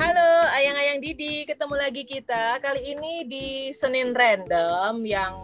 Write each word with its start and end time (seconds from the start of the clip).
Halo 0.00 0.48
ayang-ayang 0.56 1.04
Didi, 1.04 1.44
ketemu 1.44 1.76
lagi 1.76 2.08
kita 2.08 2.56
kali 2.64 2.96
ini 2.96 3.20
di 3.28 3.68
Senin 3.68 4.16
Random 4.16 5.04
yang 5.04 5.36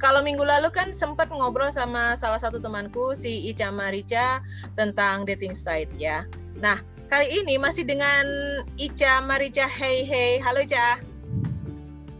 kalau 0.00 0.24
minggu 0.24 0.40
lalu 0.40 0.72
kan 0.72 0.88
sempat 0.96 1.28
ngobrol 1.28 1.68
sama 1.68 2.16
salah 2.16 2.40
satu 2.40 2.56
temanku 2.56 3.12
si 3.12 3.52
Ica 3.52 3.68
Marica 3.68 4.40
tentang 4.72 5.28
dating 5.28 5.52
site 5.52 5.92
ya. 6.00 6.24
Nah 6.56 6.80
kali 7.12 7.44
ini 7.44 7.60
masih 7.60 7.84
dengan 7.84 8.24
Ica 8.80 9.20
Marica. 9.20 9.68
Hey 9.68 10.08
hey, 10.08 10.40
halo 10.40 10.64
Ica. 10.64 10.96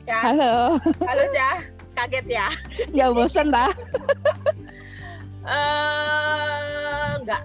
Ca. 0.05 0.21
Halo. 0.21 0.77
Halo 0.85 1.23
Ica, 1.33 1.65
kaget 1.97 2.27
ya? 2.29 2.53
Gak 2.93 3.09
bosan 3.17 3.49
dah. 3.49 3.73
uh, 5.49 7.17
enggak. 7.25 7.41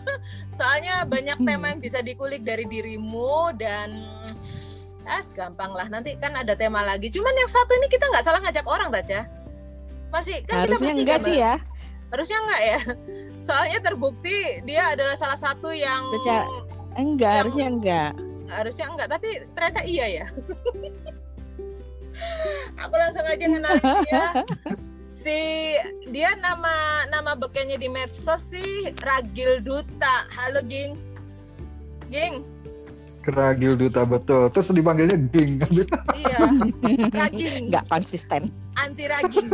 Soalnya 0.58 1.08
banyak 1.08 1.40
hmm. 1.40 1.48
tema 1.48 1.66
yang 1.74 1.80
bisa 1.80 2.04
dikulik 2.04 2.44
dari 2.44 2.68
dirimu 2.68 3.56
dan 3.56 4.04
ya 5.02 5.18
gampang 5.34 5.74
lah. 5.74 5.90
Nanti 5.90 6.14
kan 6.18 6.34
ada 6.38 6.54
tema 6.54 6.86
lagi. 6.86 7.10
Cuman 7.10 7.34
yang 7.34 7.50
satu 7.50 7.74
ini 7.78 7.86
kita 7.90 8.06
nggak 8.08 8.24
salah 8.24 8.40
ngajak 8.42 8.66
orang, 8.66 8.88
Taca. 8.94 9.26
Masih 10.12 10.44
kan 10.46 10.68
Harusnya 10.68 10.92
kita 10.92 11.02
enggak 11.02 11.20
sih 11.26 11.36
ya. 11.40 11.54
Harusnya 12.12 12.38
enggak 12.44 12.62
ya. 12.62 12.78
Soalnya 13.46 13.78
terbukti 13.82 14.62
dia 14.62 14.94
adalah 14.94 15.16
salah 15.18 15.38
satu 15.38 15.74
yang 15.74 16.06
Baca, 16.14 16.46
enggak, 16.94 17.32
yang, 17.32 17.40
harusnya 17.42 17.66
enggak. 17.66 18.12
Harusnya 18.46 18.86
enggak, 18.92 19.08
tapi 19.10 19.28
ternyata 19.56 19.80
iya 19.82 20.06
ya. 20.22 20.26
Aku 22.86 22.94
langsung 22.94 23.26
aja 23.26 23.34
kenalin 23.34 23.82
dia. 24.06 24.46
Si 25.22 25.38
dia 26.10 26.34
nama 26.42 27.06
nama 27.06 27.38
bekennya 27.38 27.78
di 27.78 27.86
medsos 27.86 28.50
sih 28.50 28.90
Ragil 29.06 29.62
Duta. 29.62 30.26
Halo 30.34 30.58
Ging. 30.66 30.98
Ging. 32.10 32.42
Ragil 33.30 33.78
Duta 33.78 34.02
betul. 34.02 34.50
Terus 34.50 34.74
dipanggilnya 34.74 35.14
Ging 35.30 35.62
Iya. 36.26 36.38
Raging. 37.14 37.70
Nggak 37.70 37.86
konsisten. 37.86 38.50
Anti 38.74 39.06
Raging. 39.06 39.46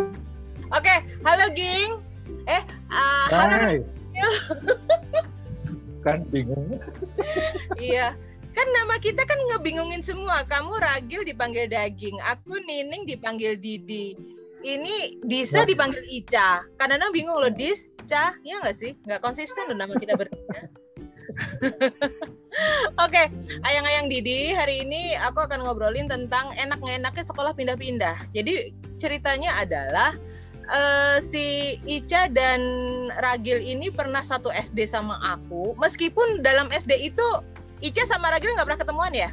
Oke, 0.73 0.95
halo 1.21 1.53
Ging. 1.53 2.01
Eh, 2.49 2.63
uh, 2.89 3.29
halo. 3.29 3.85
kan 6.05 6.25
bingung. 6.33 6.81
iya. 7.77 8.17
Kan 8.57 8.67
nama 8.73 8.97
kita 8.97 9.21
kan 9.29 9.37
ngebingungin 9.53 10.01
semua. 10.01 10.49
Kamu 10.49 10.81
Ragil 10.81 11.29
dipanggil 11.29 11.69
Daging, 11.69 12.17
aku 12.25 12.57
Nining 12.65 13.05
dipanggil 13.05 13.61
Didi 13.61 14.38
ini 14.67 15.19
Disa 15.23 15.63
dipanggil 15.63 16.03
Ica. 16.09 16.65
Kadang-kadang 16.81 17.13
bingung 17.15 17.39
loh, 17.39 17.53
Dis, 17.53 17.91
Ca, 18.09 18.35
ya 18.43 18.59
nggak 18.63 18.77
sih? 18.77 18.97
Nggak 19.07 19.21
konsisten 19.23 19.69
loh 19.71 19.77
nama 19.77 19.95
kita 19.95 20.17
bertiga. 20.19 20.67
Oke, 22.99 23.15
okay, 23.15 23.27
ayang-ayang 23.63 24.11
Didi, 24.11 24.51
hari 24.51 24.83
ini 24.83 25.15
aku 25.15 25.45
akan 25.45 25.63
ngobrolin 25.63 26.11
tentang 26.11 26.51
enak-enaknya 26.59 27.23
sekolah 27.23 27.55
pindah-pindah. 27.55 28.17
Jadi 28.35 28.75
ceritanya 28.99 29.55
adalah 29.63 30.19
uh, 30.67 31.23
si 31.23 31.79
Ica 31.87 32.27
dan 32.27 32.61
Ragil 33.23 33.63
ini 33.63 33.93
pernah 33.93 34.25
satu 34.25 34.51
SD 34.51 34.89
sama 34.89 35.21
aku. 35.23 35.79
Meskipun 35.79 36.43
dalam 36.43 36.67
SD 36.75 37.13
itu 37.15 37.27
Ica 37.79 38.03
sama 38.11 38.35
Ragil 38.35 38.59
nggak 38.59 38.67
pernah 38.67 38.81
ketemuan 38.83 39.13
ya? 39.15 39.31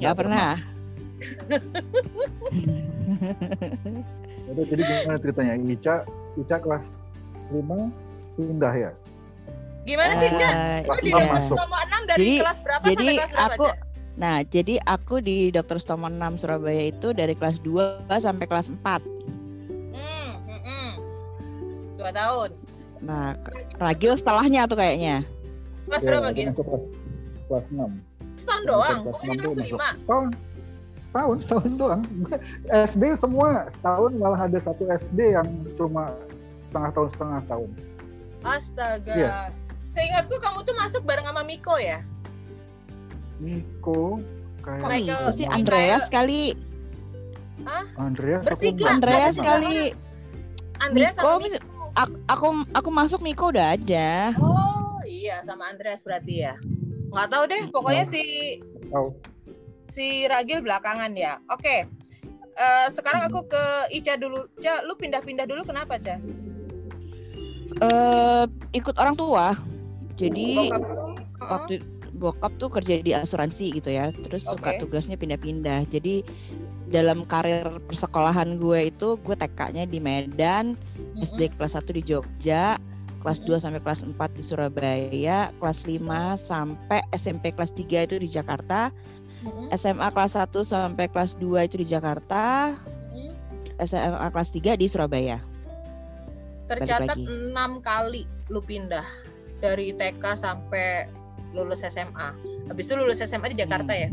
Nggak 0.00 0.16
pernah. 0.16 0.75
Jadi, 4.46 4.62
jadi 4.70 4.82
gimana 4.86 5.18
ceritanya? 5.18 5.54
Ica, 5.58 5.94
Ica 6.38 6.56
kelas 6.62 6.84
5 7.50 8.38
pindah 8.38 8.74
ya? 8.74 8.92
Gimana 9.82 10.12
sih, 10.22 10.30
Ica? 10.30 10.48
Uh, 10.86 10.98
di 11.02 11.10
iya. 11.10 11.26
masuk. 11.26 11.56
6 11.58 12.10
dari 12.10 12.18
jadi, 12.22 12.34
kelas 12.42 12.58
berapa 12.62 12.84
jadi 12.86 12.94
sampai 12.94 13.16
kelas 13.16 13.32
berapa? 13.34 13.54
Aku, 13.58 13.66
Nah, 14.16 14.40
jadi 14.48 14.80
aku 14.88 15.20
di 15.20 15.52
Dr. 15.52 15.76
Stomo 15.76 16.08
6 16.08 16.40
Surabaya 16.40 16.88
itu 16.88 17.12
dari 17.12 17.36
kelas 17.36 17.60
2 17.60 18.08
sampai 18.16 18.48
kelas 18.48 18.72
4. 18.72 19.04
Hmm, 19.92 20.32
hmm, 20.48 20.60
hmm. 20.64 20.90
Dua 22.00 22.10
tahun. 22.16 22.50
Nah, 23.04 23.36
Ragil 23.76 24.16
setelahnya 24.16 24.64
tuh 24.64 24.80
kayaknya. 24.80 25.20
Kelas 25.84 26.00
ya, 26.00 26.08
berapa, 26.08 26.28
Gil? 26.32 26.48
Kelas, 26.56 26.82
kelas 27.52 27.64
6. 27.68 28.40
Setahun 28.40 28.62
doang? 28.64 29.00
Pokoknya 29.04 29.36
kelas 29.36 29.68
5? 29.68 30.08
Tahun, 30.08 30.26
setahun 31.16 31.38
setahun 31.48 31.70
doang. 31.80 32.02
SD 32.92 33.02
semua 33.16 33.48
setahun 33.72 34.12
malah 34.20 34.40
ada 34.44 34.58
satu 34.60 34.84
SD 34.84 35.32
yang 35.32 35.48
cuma 35.80 36.12
setengah 36.68 36.90
tahun 36.92 37.08
setengah 37.16 37.40
tahun. 37.48 37.70
Astaga. 38.44 39.14
Iya. 39.16 39.36
seingatku 39.88 40.36
kamu 40.36 40.60
tuh 40.60 40.76
masuk 40.76 41.02
bareng 41.08 41.24
sama 41.24 41.40
Miko 41.40 41.80
ya? 41.80 42.04
Miko 43.40 44.20
kayak 44.60 44.84
Michael, 44.84 45.32
si 45.32 45.44
Andreas 45.48 46.04
kali. 46.12 46.52
Hah? 47.64 47.88
Andreas 47.96 48.44
Bertiga. 48.44 48.92
Andreas 48.92 49.40
kali. 49.40 49.96
Andreas 50.84 51.16
Miko, 51.16 51.32
Miko. 51.40 51.56
Aku, 51.96 52.12
aku 52.28 52.46
aku 52.76 52.88
masuk 52.92 53.24
Miko 53.24 53.48
udah 53.48 53.72
ada. 53.72 54.36
Oh 54.36 55.00
iya 55.08 55.40
sama 55.48 55.72
Andreas 55.72 56.04
berarti 56.04 56.44
ya. 56.44 56.60
Nggak 57.08 57.28
tahu 57.32 57.44
deh 57.48 57.62
pokoknya 57.72 58.04
si 58.04 58.22
oh 58.92 59.16
si 59.96 60.28
Ragil 60.28 60.60
belakangan 60.60 61.16
ya. 61.16 61.40
Oke. 61.48 61.64
Okay. 61.64 61.80
Uh, 62.56 62.60
eh, 62.60 62.88
sekarang 62.92 63.32
aku 63.32 63.48
ke 63.48 63.64
Ica 63.96 64.20
dulu. 64.20 64.44
Ca, 64.60 64.84
lu 64.84 64.92
pindah-pindah 65.00 65.48
dulu 65.48 65.64
kenapa, 65.64 65.96
Ca? 65.96 66.20
Uh, 67.80 68.44
ikut 68.76 68.96
orang 69.00 69.16
tua. 69.16 69.56
Jadi 70.20 70.72
bokap, 70.72 70.84
waktu 71.40 71.74
bokap 72.16 72.52
tuh 72.56 72.68
kerja 72.72 73.00
di 73.00 73.12
asuransi 73.16 73.80
gitu 73.80 73.88
ya. 73.92 74.12
Terus 74.12 74.44
okay. 74.44 74.52
suka 74.56 74.70
tugasnya 74.80 75.16
pindah-pindah. 75.16 75.88
Jadi 75.88 76.24
dalam 76.88 77.26
karir 77.26 77.66
persekolahan 77.88 78.56
gue 78.62 78.88
itu 78.92 79.18
gue 79.20 79.36
TK-nya 79.36 79.84
di 79.90 79.98
Medan, 80.00 80.76
mm 80.76 81.18
-hmm. 81.18 81.26
SD 81.26 81.52
kelas 81.58 81.76
1 81.76 81.92
di 81.92 82.02
Jogja, 82.04 82.80
kelas 83.26 83.42
2 83.42 83.58
sampai 83.58 83.82
kelas 83.82 84.06
4 84.06 84.16
di 84.38 84.42
Surabaya, 84.46 85.50
kelas 85.58 85.82
5 85.82 85.98
sampai 86.38 87.02
SMP 87.10 87.50
kelas 87.50 87.74
3 87.74 88.06
itu 88.06 88.16
di 88.22 88.30
Jakarta, 88.30 88.94
hmm. 89.42 89.72
SMA 89.74 90.08
kelas 90.12 90.38
1 90.38 90.52
sampai 90.62 91.06
kelas 91.10 91.36
2 91.36 91.66
itu 91.66 91.76
di 91.82 91.86
Jakarta 91.88 92.76
hmm. 93.12 93.82
SMA 93.84 94.28
kelas 94.32 94.50
3 94.52 94.80
di 94.80 94.86
Surabaya 94.86 95.38
tercatat 96.66 97.14
enam 97.14 97.78
kali 97.78 98.26
lu 98.50 98.62
pindah 98.62 99.06
dari 99.62 99.94
TK 99.94 100.24
sampai 100.34 101.06
lulus 101.54 101.86
SMA 101.86 102.28
habis 102.68 102.84
itu 102.90 102.94
lulus 102.98 103.22
SMA 103.22 103.54
di 103.54 103.58
Jakarta 103.62 103.92
hmm. 103.94 104.02
ya 104.02 104.10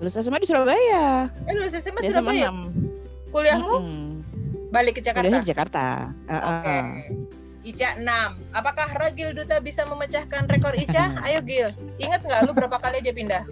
lulus 0.00 0.14
SMA 0.16 0.38
di 0.40 0.48
Surabaya 0.48 1.28
eh 1.48 1.54
lulus 1.56 1.74
SMA 1.76 2.00
di 2.04 2.08
Surabaya 2.12 2.48
6. 2.52 3.32
kuliahmu 3.34 3.74
hmm. 3.78 4.10
balik 4.70 4.98
ke 4.98 5.02
Jakarta 5.02 5.26
kuliahnya 5.26 5.44
di 5.44 5.50
Jakarta 5.50 5.84
uh, 6.30 6.34
oke 6.34 6.62
okay. 6.62 6.82
Ica 7.60 7.92
6. 8.00 8.56
Apakah 8.56 8.88
Ragil 8.96 9.36
Duta 9.36 9.60
bisa 9.60 9.84
memecahkan 9.84 10.48
rekor 10.48 10.72
Ica? 10.72 11.12
Ayo 11.28 11.44
Gil. 11.44 11.68
Ingat 12.00 12.24
nggak 12.24 12.48
lu 12.48 12.56
berapa 12.56 12.80
kali 12.80 13.04
aja 13.04 13.12
pindah? 13.12 13.44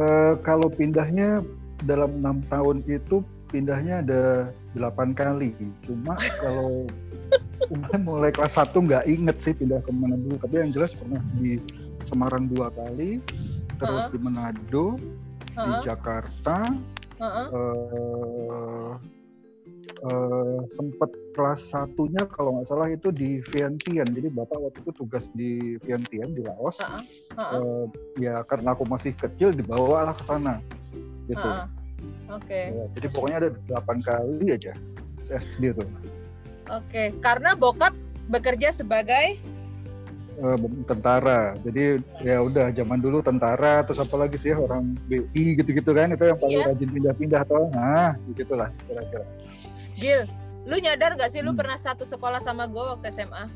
Uh, 0.00 0.34
kalau 0.40 0.72
pindahnya 0.72 1.44
dalam 1.84 2.22
enam 2.22 2.40
tahun 2.48 2.80
itu 2.88 3.20
pindahnya 3.52 4.00
ada 4.00 4.22
delapan 4.72 5.12
kali. 5.12 5.52
Cuma 5.84 6.16
kalau 6.42 6.88
mulai 8.00 8.32
kelas 8.32 8.56
satu 8.56 8.82
nggak 8.82 9.04
inget 9.06 9.36
sih 9.44 9.52
pindah 9.52 9.84
ke 9.84 9.92
mana 9.92 10.16
dulu. 10.16 10.40
Tapi 10.40 10.54
yang 10.64 10.72
jelas 10.72 10.92
pernah 10.96 11.20
di 11.36 11.60
Semarang 12.08 12.50
dua 12.50 12.68
kali, 12.74 13.22
terus 13.78 14.02
uh 14.02 14.08
-huh. 14.08 14.12
di 14.12 14.18
Manado, 14.18 14.74
uh 14.74 14.90
-huh. 15.54 15.64
di 15.64 15.72
Jakarta, 15.86 16.66
uh 17.20 17.24
-huh. 17.24 17.46
uh, 17.54 18.90
uh, 20.06 20.58
sempet 20.74 21.10
kelas 21.32 21.60
satunya 21.70 22.22
kalau 22.34 22.58
nggak 22.58 22.68
salah 22.68 22.88
itu 22.90 23.08
di 23.14 23.40
Vientiane 23.50 24.10
jadi 24.10 24.28
bapak 24.34 24.58
waktu 24.58 24.78
itu 24.84 24.92
tugas 24.98 25.24
di 25.32 25.78
Vientiane 25.86 26.34
di 26.34 26.42
Laos 26.42 26.76
uh 26.82 26.98
-uh. 26.98 27.02
Uh 27.34 27.40
-uh. 27.40 27.52
Uh, 27.56 27.84
ya 28.18 28.42
karena 28.46 28.74
aku 28.74 28.84
masih 28.88 29.14
kecil 29.16 29.54
dibawa 29.54 30.12
lah 30.12 30.14
ke 30.14 30.24
sana 30.26 30.58
gitu 31.30 31.46
uh 31.46 31.66
-uh. 31.66 31.66
oke 32.36 32.44
okay. 32.44 32.74
ya, 32.74 32.84
jadi 32.98 33.06
pokoknya 33.14 33.36
ada 33.46 33.50
delapan 33.68 33.98
kali 34.02 34.46
aja 34.50 34.72
SD 35.30 35.62
tuh 35.78 35.86
oke 35.86 36.02
okay. 36.68 37.14
karena 37.22 37.54
bokap 37.54 37.94
bekerja 38.30 38.74
sebagai 38.74 39.38
uh, 40.42 40.58
tentara 40.86 41.54
jadi 41.62 42.02
ya 42.22 42.42
udah 42.42 42.74
zaman 42.74 42.98
dulu 42.98 43.22
tentara 43.22 43.86
terus 43.86 44.02
apa 44.02 44.14
lagi 44.18 44.36
sih 44.42 44.54
orang 44.54 44.98
BI 45.06 45.58
gitu-gitu 45.58 45.90
kan 45.94 46.12
itu 46.12 46.24
yang 46.26 46.38
paling 46.38 46.60
yeah. 46.60 46.68
rajin 46.70 46.90
pindah-pindah 46.90 47.42
tuh 47.46 47.66
nah 47.72 48.14
begitulah 48.28 48.68
kira-kira 48.86 49.26
Gil, 50.02 50.26
lu 50.66 50.82
nyadar 50.82 51.14
gak 51.14 51.30
sih 51.30 51.46
lu 51.46 51.54
hmm. 51.54 51.62
pernah 51.62 51.78
satu 51.78 52.02
sekolah 52.02 52.42
sama 52.42 52.66
gue 52.66 52.82
waktu 52.82 53.06
SMA? 53.14 53.46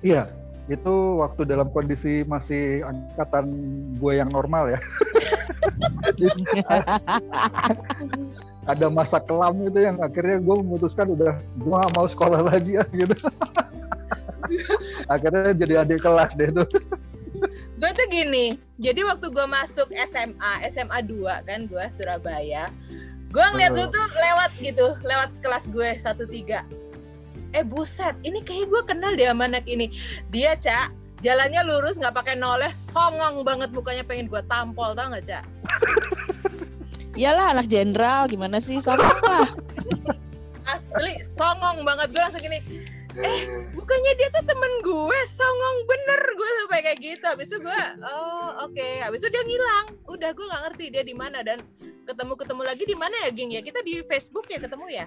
Iya, 0.00 0.32
itu 0.72 1.20
waktu 1.20 1.44
dalam 1.44 1.68
kondisi 1.68 2.24
masih 2.24 2.80
angkatan 2.80 3.52
gue 4.00 4.12
yang 4.16 4.32
normal 4.32 4.72
ya. 4.72 4.80
ada 8.72 8.88
masa 8.88 9.20
kelam 9.20 9.68
itu 9.68 9.84
yang 9.84 10.00
akhirnya 10.00 10.40
gue 10.40 10.54
memutuskan 10.64 11.12
udah 11.12 11.36
gue 11.36 11.74
gak 11.76 11.92
mau 11.92 12.08
sekolah 12.08 12.40
lagi 12.40 12.80
ya 12.80 12.88
gitu. 12.88 13.12
akhirnya 15.12 15.52
jadi 15.52 15.84
adik 15.84 16.00
kelas 16.00 16.32
deh 16.40 16.48
tuh. 16.56 16.68
gue 17.82 17.90
tuh 17.90 18.06
gini 18.06 18.54
jadi 18.78 19.02
waktu 19.02 19.26
gue 19.34 19.46
masuk 19.50 19.90
SMA 20.06 20.70
SMA 20.70 21.02
2 21.02 21.42
kan 21.42 21.66
gue 21.66 21.84
Surabaya 21.90 22.70
gue 23.32 23.44
ngeliat 23.56 23.72
lu 23.72 23.88
tuh 23.88 24.06
lewat 24.12 24.50
gitu 24.60 24.92
lewat 25.08 25.40
kelas 25.40 25.72
gue 25.72 25.96
satu 25.96 26.28
tiga. 26.28 26.68
Eh 27.56 27.64
buset 27.64 28.16
ini 28.24 28.44
kayak 28.44 28.68
gue 28.68 28.82
kenal 28.84 29.16
dia 29.16 29.32
sama 29.32 29.48
anak 29.48 29.64
ini. 29.64 29.88
Dia 30.28 30.52
cak 30.56 30.92
jalannya 31.24 31.64
lurus 31.64 31.96
nggak 31.96 32.12
pakai 32.12 32.34
noles 32.36 32.74
songong 32.74 33.46
banget 33.46 33.70
mukanya 33.70 34.02
pengen 34.02 34.26
gue 34.26 34.42
tampol 34.50 34.90
tau 34.98 35.06
nggak 35.06 35.22
cak 35.22 35.44
Iyalah 37.18 37.54
anak 37.54 37.70
jenderal 37.70 38.26
gimana 38.26 38.58
sih? 38.58 38.82
Sama 38.82 39.06
lah. 39.22 39.48
asli 40.72 41.20
songong 41.20 41.84
banget. 41.84 42.08
Gue 42.10 42.20
langsung 42.24 42.40
gini 42.40 42.58
eh 43.20 43.40
bukannya 43.76 44.12
dia 44.16 44.28
tuh 44.32 44.44
temen 44.48 44.72
gue 44.80 45.18
songong 45.28 45.78
bener 45.84 46.22
gue 46.32 46.48
sampai 46.64 46.80
kayak 46.80 46.98
gitu. 47.00 47.24
Habis 47.28 47.48
itu 47.52 47.58
gue 47.60 47.82
oh 48.00 48.64
oke. 48.64 48.72
Okay. 48.72 49.04
habis 49.04 49.20
itu 49.20 49.28
dia 49.28 49.44
ngilang. 49.44 49.86
Udah 50.08 50.30
gue 50.32 50.46
nggak 50.48 50.62
ngerti 50.68 50.84
dia 50.88 51.02
di 51.04 51.14
mana 51.16 51.44
dan 51.44 51.60
ketemu 52.08 52.32
ketemu 52.34 52.62
lagi 52.64 52.84
di 52.88 52.96
mana 52.96 53.16
ya 53.28 53.30
ging 53.30 53.50
ya? 53.52 53.60
Kita 53.60 53.84
di 53.84 54.00
Facebook 54.08 54.48
ya 54.48 54.58
ketemu 54.62 54.86
ya? 54.88 55.06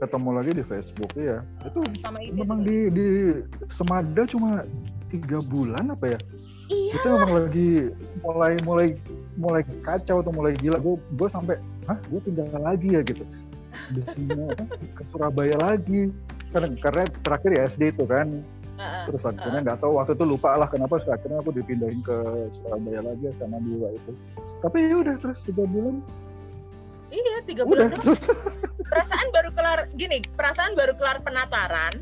Ketemu 0.00 0.30
lagi 0.32 0.50
di 0.56 0.64
Facebook 0.64 1.12
ya 1.16 1.44
itu 1.64 1.80
sama 2.00 2.18
itu 2.24 2.40
memang 2.40 2.60
di 2.64 2.88
di 2.92 3.06
Semada 3.72 4.22
cuma 4.28 4.64
tiga 5.08 5.40
bulan 5.40 5.96
apa 5.96 6.16
ya? 6.16 6.20
Iya. 6.70 6.92
Itu 7.00 7.06
memang 7.08 7.30
lagi 7.34 7.70
mulai 8.22 8.54
mulai 8.62 8.88
mulai 9.34 9.62
kacau 9.82 10.20
atau 10.20 10.32
mulai 10.32 10.52
gila. 10.60 10.76
Gue 10.76 11.00
gue 11.16 11.28
sampai 11.32 11.56
hah 11.88 11.98
gue 12.08 12.20
tinggal 12.22 12.46
lagi 12.60 12.94
ya 12.94 13.00
gitu. 13.00 13.24
Di 13.90 14.02
sini 14.14 14.50
apa, 14.50 14.64
ke 14.98 15.02
Surabaya 15.14 15.56
lagi 15.58 16.10
karena 16.50 16.68
karena 16.82 17.02
terakhir 17.22 17.50
ya 17.50 17.62
SD 17.70 17.82
itu 17.96 18.04
kan. 18.06 18.28
Terus 18.80 19.20
akhirnya 19.20 19.60
nggak 19.60 19.78
tahu 19.84 19.92
waktu 20.00 20.16
itu 20.16 20.24
lupa 20.24 20.56
lah 20.56 20.64
kenapa 20.72 20.96
akhirnya 21.04 21.44
aku 21.44 21.52
dipindahin 21.52 22.00
ke 22.00 22.16
Surabaya 22.64 23.04
lagi 23.04 23.28
sama 23.36 23.60
dua 23.60 23.92
itu. 23.92 24.12
Tapi 24.64 24.76
ya 24.88 24.96
udah 25.04 25.14
terus 25.20 25.38
tiga 25.44 25.64
bulan. 25.68 26.00
Iya 27.12 27.36
tiga 27.44 27.62
udah 27.68 27.92
bulan. 27.92 28.00
terus. 28.00 28.20
Perasaan 28.88 29.28
baru 29.30 29.50
kelar 29.52 29.80
gini 29.94 30.18
perasaan 30.34 30.72
baru 30.74 30.96
kelar 30.96 31.20
penataran 31.20 31.94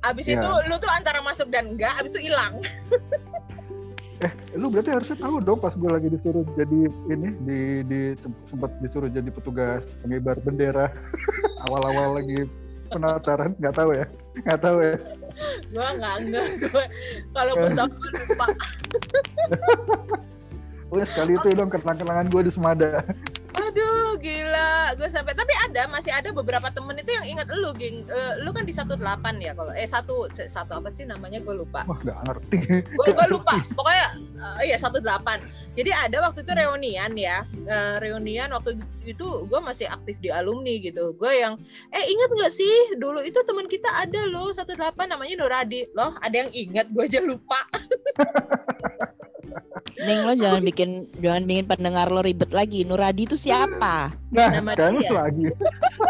abis 0.00 0.32
Ya. 0.32 0.40
itu 0.40 0.48
lu 0.72 0.80
tuh 0.80 0.88
antara 0.88 1.20
masuk 1.20 1.52
dan 1.52 1.76
enggak 1.76 1.92
abis 2.00 2.16
itu 2.16 2.32
hilang. 2.32 2.56
Lu 4.50 4.66
berarti 4.68 4.90
harusnya 4.90 5.16
tahu 5.16 5.40
dong 5.40 5.62
pas 5.62 5.72
gue 5.72 5.86
lagi 5.86 6.10
disuruh 6.10 6.42
jadi 6.58 6.80
ini 7.08 7.28
di 7.46 7.60
di 7.86 8.00
sempat 8.50 8.68
disuruh 8.82 9.08
jadi 9.08 9.30
petugas 9.30 9.80
pengibar 10.02 10.36
bendera. 10.42 10.90
Awal-awal 11.70 12.20
lagi 12.20 12.44
penataran 12.90 13.50
nggak 13.56 13.74
tahu 13.74 13.90
ya. 13.94 14.06
Nggak 14.44 14.60
tahu 14.60 14.76
ya. 14.82 14.94
Gue 15.70 15.88
nggak 15.98 16.14
enggak 16.26 16.46
gue 16.58 16.84
kalaupun 17.32 17.70
tahu 17.78 17.88
gue 17.88 18.10
lupa. 18.28 18.46
Oh 20.90 20.98
sekali 21.06 21.38
itu 21.38 21.54
dong 21.54 21.70
kenang-kenangan 21.70 22.26
gue 22.26 22.50
di 22.50 22.52
Semada 22.52 23.06
aduh 23.54 24.18
gila. 24.18 24.94
Gue 24.98 25.08
sampai 25.10 25.34
tapi 25.34 25.52
ada 25.66 25.86
masih 25.90 26.12
ada 26.14 26.30
beberapa 26.30 26.70
temen 26.70 26.94
itu 26.98 27.10
yang 27.10 27.26
ingat 27.26 27.46
lu 27.50 27.70
geng. 27.74 28.06
Eh, 28.06 28.34
lu 28.42 28.50
kan 28.54 28.66
di 28.66 28.74
18 28.74 28.98
ya 29.42 29.52
kalau 29.54 29.72
eh 29.74 29.88
satu 29.88 30.30
satu 30.30 30.78
apa 30.78 30.88
sih 30.90 31.06
namanya? 31.06 31.42
Gue 31.42 31.62
lupa. 31.62 31.86
Wah 31.86 31.98
nggak 32.00 32.18
ngerti. 32.26 32.58
Gue 32.94 33.08
gue 33.10 33.26
lupa. 33.30 33.58
Pokoknya 33.74 34.06
eh, 34.60 34.74
iya 34.74 34.76
18 34.76 35.02
jadi 35.78 35.90
ada 35.94 36.16
waktu 36.26 36.42
itu 36.42 36.52
reunian 36.52 37.12
ya. 37.14 37.46
Eh, 37.66 37.96
reunian 38.02 38.50
waktu 38.54 38.78
itu 39.06 39.26
gue 39.46 39.60
masih 39.62 39.86
aktif 39.88 40.18
di 40.18 40.28
alumni 40.30 40.76
gitu. 40.78 41.14
Gue 41.14 41.40
yang 41.40 41.58
eh 41.94 42.04
ingat 42.06 42.30
nggak 42.34 42.52
sih? 42.52 42.98
Dulu 42.98 43.22
itu 43.22 43.38
teman 43.46 43.66
kita 43.70 43.88
ada 43.90 44.26
loh 44.26 44.50
18 44.50 44.76
namanya 45.06 45.34
Nuradi 45.38 45.86
loh 45.94 46.14
ada 46.20 46.46
yang 46.46 46.50
ingat? 46.52 46.86
Gue 46.90 47.06
aja 47.06 47.22
lupa 47.22 47.64
Neng 50.00 50.20
lo 50.26 50.32
jangan 50.36 50.62
bikin 50.64 50.90
jangan 51.20 51.42
bikin 51.44 51.64
pendengar 51.68 52.06
lo 52.08 52.20
ribet 52.24 52.50
lagi. 52.52 52.82
Nuradi 52.84 53.26
itu 53.28 53.36
siapa? 53.36 54.14
nah 54.30 54.48
Nama 54.50 54.72
kan 54.78 54.94
dia. 54.94 55.10
lagi 55.10 55.46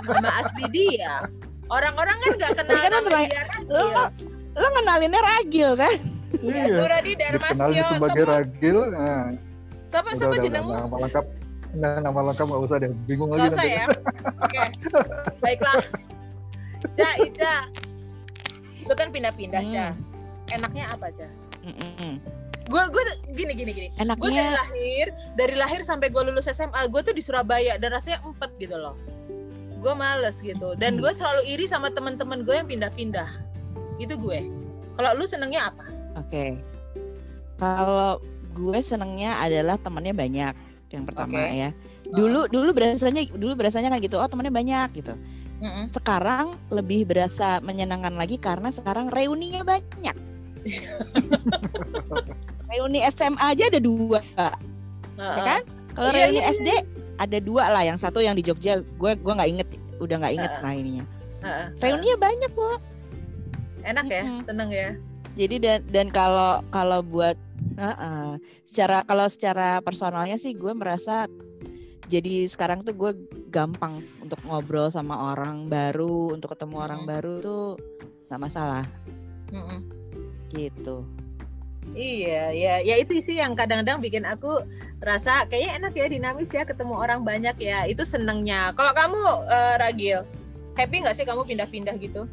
nama 0.05 0.31
asli 0.44 0.64
dia 0.69 1.25
orang-orang 1.72 2.17
kan 2.20 2.31
nggak 2.37 2.52
kenal 2.52 2.76
kan 2.76 2.90
nama 2.93 3.08
dia 3.25 3.43
Ragil. 3.49 3.72
Lo 3.72 3.82
lo 4.61 4.67
ngenalinnya 4.76 5.20
Ragil 5.25 5.70
kan? 5.78 5.96
Ya, 6.44 6.52
iya 6.69 6.76
Nuradi 6.76 7.12
dikenal 7.17 7.40
Darmastyo 7.40 7.84
sebagai 7.96 8.22
sama 8.22 8.32
Ragil 8.37 8.78
nah, 8.93 9.25
siapa 9.90 10.11
siapa 10.14 10.34
jenengmu 10.38 10.70
nama 10.70 10.96
lengkap 11.08 11.25
nah, 11.75 11.99
nama 11.99 12.19
lengkap 12.31 12.46
nggak 12.46 12.62
usah 12.69 12.76
deh 12.78 12.90
bingung 13.08 13.31
Gak 13.32 13.38
lagi 13.40 13.49
usah 13.50 13.64
nanti 13.64 13.73
ya. 13.73 13.87
Oke. 14.44 14.64
Baiklah. 15.43 15.76
Ca, 16.96 17.08
Ica. 17.20 17.55
Lu 18.88 18.94
kan 18.96 19.08
pindah-pindah, 19.12 19.62
Ca. 19.69 19.87
Hmm. 19.93 20.55
Enaknya 20.55 20.84
apa, 20.96 21.12
Ca? 21.12 21.28
Gue 22.70 22.82
gue 22.86 23.02
gini 23.34 23.52
gini 23.58 23.70
gini. 23.74 23.88
Gue 23.90 24.30
dari 24.30 24.46
Enaknya 24.46 24.54
lahir, 24.62 25.06
dari 25.34 25.54
lahir 25.58 25.80
sampai 25.82 26.06
gue 26.06 26.22
lulus 26.22 26.46
SMA, 26.46 26.86
gue 26.86 27.00
tuh 27.02 27.10
di 27.10 27.18
Surabaya 27.18 27.74
dan 27.82 27.90
rasanya 27.90 28.22
empet 28.22 28.50
gitu 28.62 28.78
loh. 28.78 28.94
Gue 29.82 29.92
males 29.96 30.38
gitu. 30.38 30.78
Dan 30.78 31.02
gue 31.02 31.10
selalu 31.10 31.50
iri 31.50 31.66
sama 31.66 31.90
teman-teman 31.90 32.46
gue 32.46 32.54
yang 32.54 32.68
pindah-pindah. 32.70 33.26
Itu 33.98 34.14
gue. 34.14 34.46
Kalau 34.94 35.10
lu 35.18 35.26
senengnya 35.26 35.74
apa? 35.74 35.86
Oke. 36.20 36.60
Kalau 37.58 38.22
gue 38.54 38.78
senengnya 38.84 39.40
adalah 39.40 39.74
temannya 39.80 40.14
banyak 40.14 40.54
yang 40.90 41.04
pertama 41.06 41.38
Oke. 41.42 41.54
ya. 41.54 41.70
Dulu 42.10 42.50
dulu 42.50 42.70
berasanya 42.74 43.26
dulu 43.34 43.52
berasanya 43.58 43.90
kan 43.90 43.98
gitu. 43.98 44.14
Oh, 44.18 44.30
temannya 44.30 44.54
banyak 44.54 44.88
gitu. 44.94 45.14
Mm-mm. 45.60 45.92
Sekarang 45.92 46.56
lebih 46.72 47.04
berasa 47.04 47.60
menyenangkan 47.60 48.16
lagi 48.16 48.40
karena 48.40 48.72
sekarang 48.72 49.12
reuninya 49.12 49.66
banyak. 49.66 50.16
Reuni 52.70 53.00
SMA 53.10 53.42
aja 53.42 53.64
ada 53.66 53.80
dua, 53.82 54.22
ya 54.22 54.50
Heeh. 55.18 55.44
kan? 55.44 55.62
Kalau 55.90 56.10
Iya, 56.14 56.30
reuni 56.30 56.38
iya, 56.38 56.44
iya. 56.46 56.54
SD 56.54 56.68
ada 57.18 57.38
dua 57.42 57.64
lah. 57.68 57.82
Yang 57.82 57.98
satu 58.06 58.22
yang 58.22 58.38
di 58.38 58.46
Jogja, 58.46 58.80
gue 58.80 59.12
gua 59.18 59.34
nggak 59.36 59.50
inget, 59.50 59.68
udah 59.98 60.16
nggak 60.22 60.34
inget 60.38 60.52
Heeh. 60.54 60.62
lah 60.62 60.72
ininya. 60.72 61.04
Heeh. 61.42 61.66
Reuninya 61.82 62.16
banyak 62.16 62.50
kok. 62.54 62.78
Enak 63.80 64.06
ya, 64.06 64.22
Mm-mm. 64.22 64.42
seneng 64.44 64.68
ya. 64.70 64.88
Jadi 65.34 65.56
dan 65.58 65.80
dan 65.88 66.06
kalau 66.08 66.60
kalau 66.70 67.00
buat 67.00 67.34
Heeh. 67.76 68.38
secara 68.62 69.02
kalau 69.04 69.26
secara 69.26 69.80
personalnya 69.80 70.36
sih 70.36 70.52
gue 70.54 70.72
merasa 70.72 71.26
jadi 72.10 72.46
sekarang 72.50 72.82
tuh 72.82 72.92
gue 72.94 73.12
gampang 73.50 74.02
untuk 74.18 74.38
ngobrol 74.42 74.90
sama 74.90 75.32
orang 75.32 75.66
baru, 75.66 76.34
untuk 76.34 76.54
ketemu 76.54 76.76
orang 76.76 77.02
Mm. 77.02 77.08
baru 77.08 77.32
tuh 77.38 77.64
nggak 78.26 78.40
masalah 78.40 78.84
Mm-mm. 79.50 79.78
Gitu. 80.52 81.07
Iya, 81.90 82.54
ya, 82.54 82.75
ya 82.85 82.95
itu 83.00 83.19
sih 83.25 83.40
yang 83.40 83.57
kadang-kadang 83.59 83.99
bikin 84.04 84.23
aku 84.23 84.62
rasa 85.02 85.49
kayaknya 85.49 85.80
enak 85.80 85.92
ya 85.97 86.07
dinamis 86.07 86.52
ya 86.52 86.62
ketemu 86.62 86.95
orang 86.95 87.25
banyak 87.25 87.57
ya. 87.59 87.88
Itu 87.88 88.04
senengnya. 88.07 88.71
Kalau 88.76 88.92
kamu 88.95 89.23
eh, 89.49 89.75
Ragil, 89.80 90.21
happy 90.76 90.97
nggak 91.02 91.16
sih 91.16 91.25
kamu 91.26 91.42
pindah-pindah 91.49 91.97
gitu? 91.99 92.28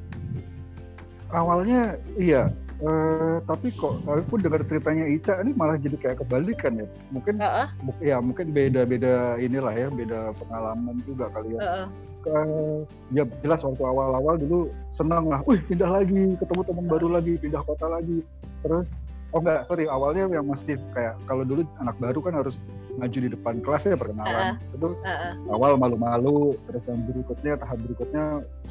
awalnya 1.28 2.00
iya 2.16 2.48
Eh, 2.78 3.38
tapi 3.50 3.74
kok 3.74 4.06
aku 4.06 4.38
dengar 4.38 4.62
ceritanya 4.70 5.10
Ica 5.10 5.42
ini 5.42 5.50
malah 5.58 5.82
jadi 5.82 5.98
kayak 5.98 6.22
kebalikan 6.22 6.78
ya 6.78 6.86
mungkin 7.10 7.42
Heeh, 7.42 7.68
mu- 7.82 7.98
ya 8.06 8.22
mungkin 8.22 8.54
beda-beda 8.54 9.34
inilah 9.42 9.74
ya 9.74 9.90
beda 9.90 10.30
pengalaman 10.38 10.94
juga 11.02 11.26
kali 11.34 11.58
ya 11.58 11.60
heeh. 11.66 11.86
Ke- 12.22 12.86
ya 13.10 13.24
jelas 13.42 13.66
waktu 13.66 13.82
awal-awal 13.82 14.38
dulu 14.38 14.70
senang 14.98 15.30
lah. 15.30 15.40
Wih 15.46 15.62
pindah 15.64 15.88
lagi 16.02 16.34
ketemu 16.36 16.62
teman 16.66 16.86
baru 16.90 17.08
lagi 17.14 17.34
pindah 17.38 17.62
kota 17.64 17.86
lagi. 17.88 18.26
Terus 18.66 18.90
oh 19.32 19.40
enggak 19.40 19.70
sorry 19.70 19.86
awalnya 19.86 20.26
yang 20.34 20.50
masih 20.50 20.82
kayak 20.92 21.16
kalau 21.30 21.46
dulu 21.46 21.62
anak 21.78 21.96
baru 22.02 22.20
kan 22.26 22.34
harus 22.42 22.58
maju 22.98 23.18
di 23.22 23.30
depan 23.30 23.62
kelas 23.62 23.84
ya 23.86 23.94
perkenalan. 23.94 24.58
Itu 24.74 24.98
heeh. 25.06 25.32
awal 25.54 25.78
malu-malu 25.78 26.58
terus 26.66 26.84
yang 26.90 27.00
berikutnya 27.06 27.54
tahap 27.62 27.78
berikutnya 27.86 28.24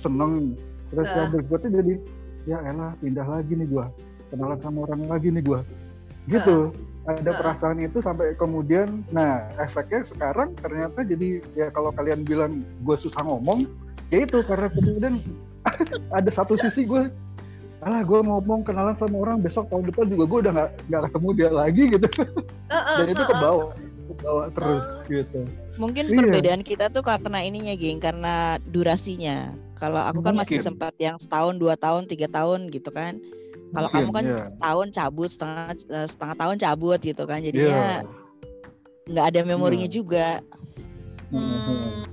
seneng. 0.02 0.58
Terus 0.90 1.06
Ah. 1.06 1.14
yang 1.14 1.28
berikutnya 1.30 1.70
jadi 1.78 1.94
ya 2.46 2.58
elah 2.66 2.92
pindah 2.98 3.26
lagi 3.26 3.52
nih 3.54 3.68
gua. 3.70 3.86
Kenalan 4.34 4.58
sama 4.58 4.78
orang 4.90 5.06
lagi 5.06 5.30
nih 5.30 5.44
gua. 5.46 5.60
Gitu. 6.26 6.74
Ada 7.06 7.30
Ah. 7.30 7.38
perasaan 7.38 7.78
itu 7.78 8.02
sampai 8.02 8.34
kemudian 8.34 9.06
nah 9.14 9.46
efeknya 9.62 10.02
sekarang 10.10 10.58
ternyata 10.58 11.06
jadi 11.06 11.38
ya 11.54 11.70
kalau 11.70 11.94
kalian 11.94 12.26
bilang 12.26 12.66
gue 12.82 12.96
susah 12.98 13.22
ngomong 13.22 13.62
ya 14.10 14.26
itu 14.26 14.42
karena 14.42 14.66
kemudian 14.66 15.22
ada 16.10 16.30
satu 16.32 16.54
sisi 16.58 16.86
gue 16.86 17.08
alah 17.84 18.02
gue 18.02 18.20
ngomong 18.24 18.64
kenalan 18.64 18.96
sama 18.96 19.16
orang 19.20 19.38
besok 19.44 19.68
tahun 19.68 19.86
depan 19.92 20.08
juga 20.08 20.24
gue 20.26 20.38
udah 20.48 20.52
nggak 20.56 20.70
nggak 20.88 21.02
ketemu 21.10 21.28
dia 21.36 21.48
lagi 21.52 21.82
gitu 21.92 22.06
Heeh, 22.72 22.96
dan 22.98 23.06
itu 23.12 23.22
ke 23.22 23.34
bawah 23.36 23.68
ke 23.76 24.14
bawah 24.24 24.46
terus 24.54 24.82
gitu 25.06 25.40
Mungkin 25.76 26.08
Iya. 26.08 26.16
perbedaan 26.16 26.62
kita 26.64 26.88
tuh 26.88 27.04
karena 27.04 27.44
ininya 27.44 27.76
geng, 27.76 28.00
karena 28.00 28.56
durasinya. 28.72 29.52
Kalau 29.76 30.00
aku 30.00 30.24
kan 30.24 30.32
masih 30.32 30.56
Mungkin. 30.56 30.68
sempat 30.72 30.94
yang 30.96 31.20
setahun, 31.20 31.60
dua 31.60 31.76
tahun, 31.76 32.08
tiga 32.08 32.32
tahun 32.32 32.72
gitu 32.72 32.88
kan. 32.88 33.20
Kalau 33.76 33.88
kamu 33.92 34.08
kan 34.08 34.24
iya. 34.24 34.44
setahun 34.48 34.88
cabut, 34.96 35.28
setengah 35.28 35.76
eh, 35.76 36.08
setengah 36.08 36.36
tahun 36.40 36.56
cabut 36.56 36.98
gitu 37.04 37.22
kan. 37.28 37.44
Iya. 37.44 37.46
Jadinya 37.52 37.84
nggak 39.04 39.26
ada 39.36 39.40
memorinya 39.44 39.84
Iya. 39.84 39.92
juga. 40.00 40.28
Hmm. 41.28 42.08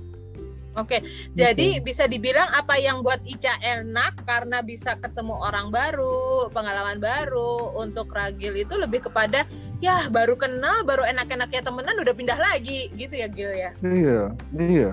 Oke, 0.74 1.06
jadi 1.38 1.78
gitu. 1.78 1.86
bisa 1.86 2.10
dibilang 2.10 2.50
apa 2.50 2.74
yang 2.78 3.06
buat 3.06 3.22
Ica 3.22 3.54
enak 3.62 4.26
karena 4.26 4.58
bisa 4.58 4.98
ketemu 4.98 5.38
orang 5.38 5.70
baru, 5.70 6.50
pengalaman 6.50 6.98
baru. 6.98 7.74
Untuk 7.78 8.10
Ragil 8.10 8.58
itu 8.58 8.74
lebih 8.74 9.06
kepada 9.06 9.46
ya 9.78 10.10
baru 10.10 10.34
kenal, 10.34 10.82
baru 10.82 11.06
enak-enaknya 11.06 11.62
temenan 11.62 11.96
udah 12.02 12.14
pindah 12.14 12.38
lagi 12.38 12.90
gitu 12.98 13.14
ya 13.14 13.28
Gil 13.30 13.54
ya. 13.54 13.70
Iya, 13.82 14.22
iya. 14.58 14.90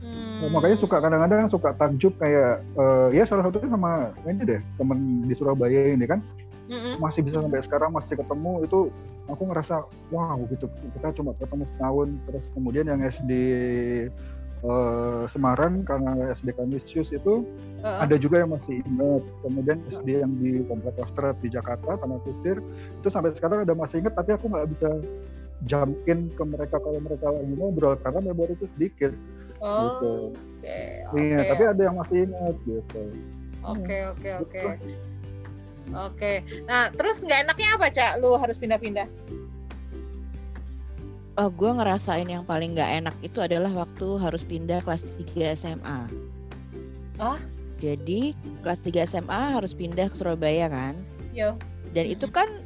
Hmm. 0.00 0.48
Nah, 0.48 0.50
makanya 0.56 0.80
suka 0.80 0.96
kadang-kadang 1.04 1.52
suka 1.52 1.76
takjub 1.76 2.16
kayak 2.16 2.64
uh, 2.80 3.12
ya 3.12 3.28
salah 3.28 3.44
satunya 3.44 3.68
sama 3.68 4.16
ini 4.24 4.42
deh 4.48 4.60
temen 4.80 5.28
di 5.28 5.34
Surabaya 5.36 5.92
ini 5.92 6.08
kan 6.08 6.24
mm-hmm. 6.70 6.94
masih 7.02 7.20
bisa 7.26 7.42
sampai 7.42 7.60
sekarang 7.66 7.90
masih 7.90 8.14
ketemu 8.14 8.64
itu 8.64 8.78
aku 9.26 9.42
ngerasa 9.50 9.84
wow 10.08 10.38
gitu 10.48 10.70
kita 10.96 11.12
cuma 11.18 11.34
ketemu 11.34 11.68
setahun 11.74 12.08
terus 12.30 12.44
kemudian 12.54 12.86
yang 12.86 13.00
SD 13.02 13.32
uh, 14.64 15.24
Semarang 15.32 15.84
karena 15.84 16.32
SD 16.36 16.56
Kanisius 16.56 17.08
itu 17.12 17.44
uh-uh. 17.80 18.04
ada 18.04 18.16
juga 18.16 18.42
yang 18.44 18.52
masih 18.56 18.80
ingat. 18.84 19.22
Kemudian 19.44 19.78
SD 19.88 20.08
yang 20.20 20.32
di 20.40 20.64
Komplek 20.66 20.96
Ostrat 21.00 21.36
di 21.40 21.48
Jakarta 21.52 21.96
Tanah 22.00 22.20
Kusir 22.24 22.60
itu 23.00 23.08
sampai 23.08 23.32
sekarang 23.36 23.64
ada 23.64 23.74
masih 23.76 24.04
ingat 24.04 24.14
tapi 24.16 24.36
aku 24.36 24.48
nggak 24.50 24.68
bisa 24.76 24.90
jump 25.68 25.92
in 26.08 26.32
ke 26.32 26.42
mereka 26.44 26.80
kalau 26.80 27.00
mereka 27.04 27.28
lagi 27.28 27.52
ngobrol 27.52 27.94
karena 28.00 28.20
memori 28.24 28.56
itu 28.56 28.66
sedikit. 28.76 29.12
Oh, 29.60 29.76
gitu. 29.76 30.12
Okay, 30.64 31.04
okay. 31.04 31.20
Iya, 31.20 31.38
tapi 31.52 31.62
ada 31.68 31.82
yang 31.84 31.96
masih 32.00 32.18
ingat 32.24 32.56
gitu. 32.64 33.02
Oke, 33.60 33.96
oke, 34.08 34.30
oke. 34.40 34.62
Oke. 35.90 36.32
Nah, 36.64 36.88
terus 36.94 37.20
nggak 37.20 37.40
enaknya 37.44 37.68
apa, 37.76 37.86
Cak? 37.92 38.12
Lu 38.22 38.38
harus 38.40 38.56
pindah-pindah? 38.56 39.08
Oh, 41.40 41.48
gue 41.48 41.70
ngerasain 41.72 42.28
yang 42.28 42.44
paling 42.44 42.76
nggak 42.76 43.00
enak 43.00 43.16
itu 43.24 43.40
adalah 43.40 43.72
waktu 43.72 44.20
harus 44.20 44.44
pindah 44.44 44.84
kelas 44.84 45.08
3 45.32 45.56
SMA. 45.56 46.04
Oh? 47.16 47.40
Jadi 47.80 48.36
kelas 48.60 48.84
3 48.84 49.08
SMA 49.08 49.56
harus 49.56 49.72
pindah 49.72 50.12
ke 50.12 50.16
Surabaya 50.20 50.68
kan? 50.68 51.00
Yo. 51.32 51.56
Dan 51.96 52.12
itu 52.12 52.28
kan 52.28 52.60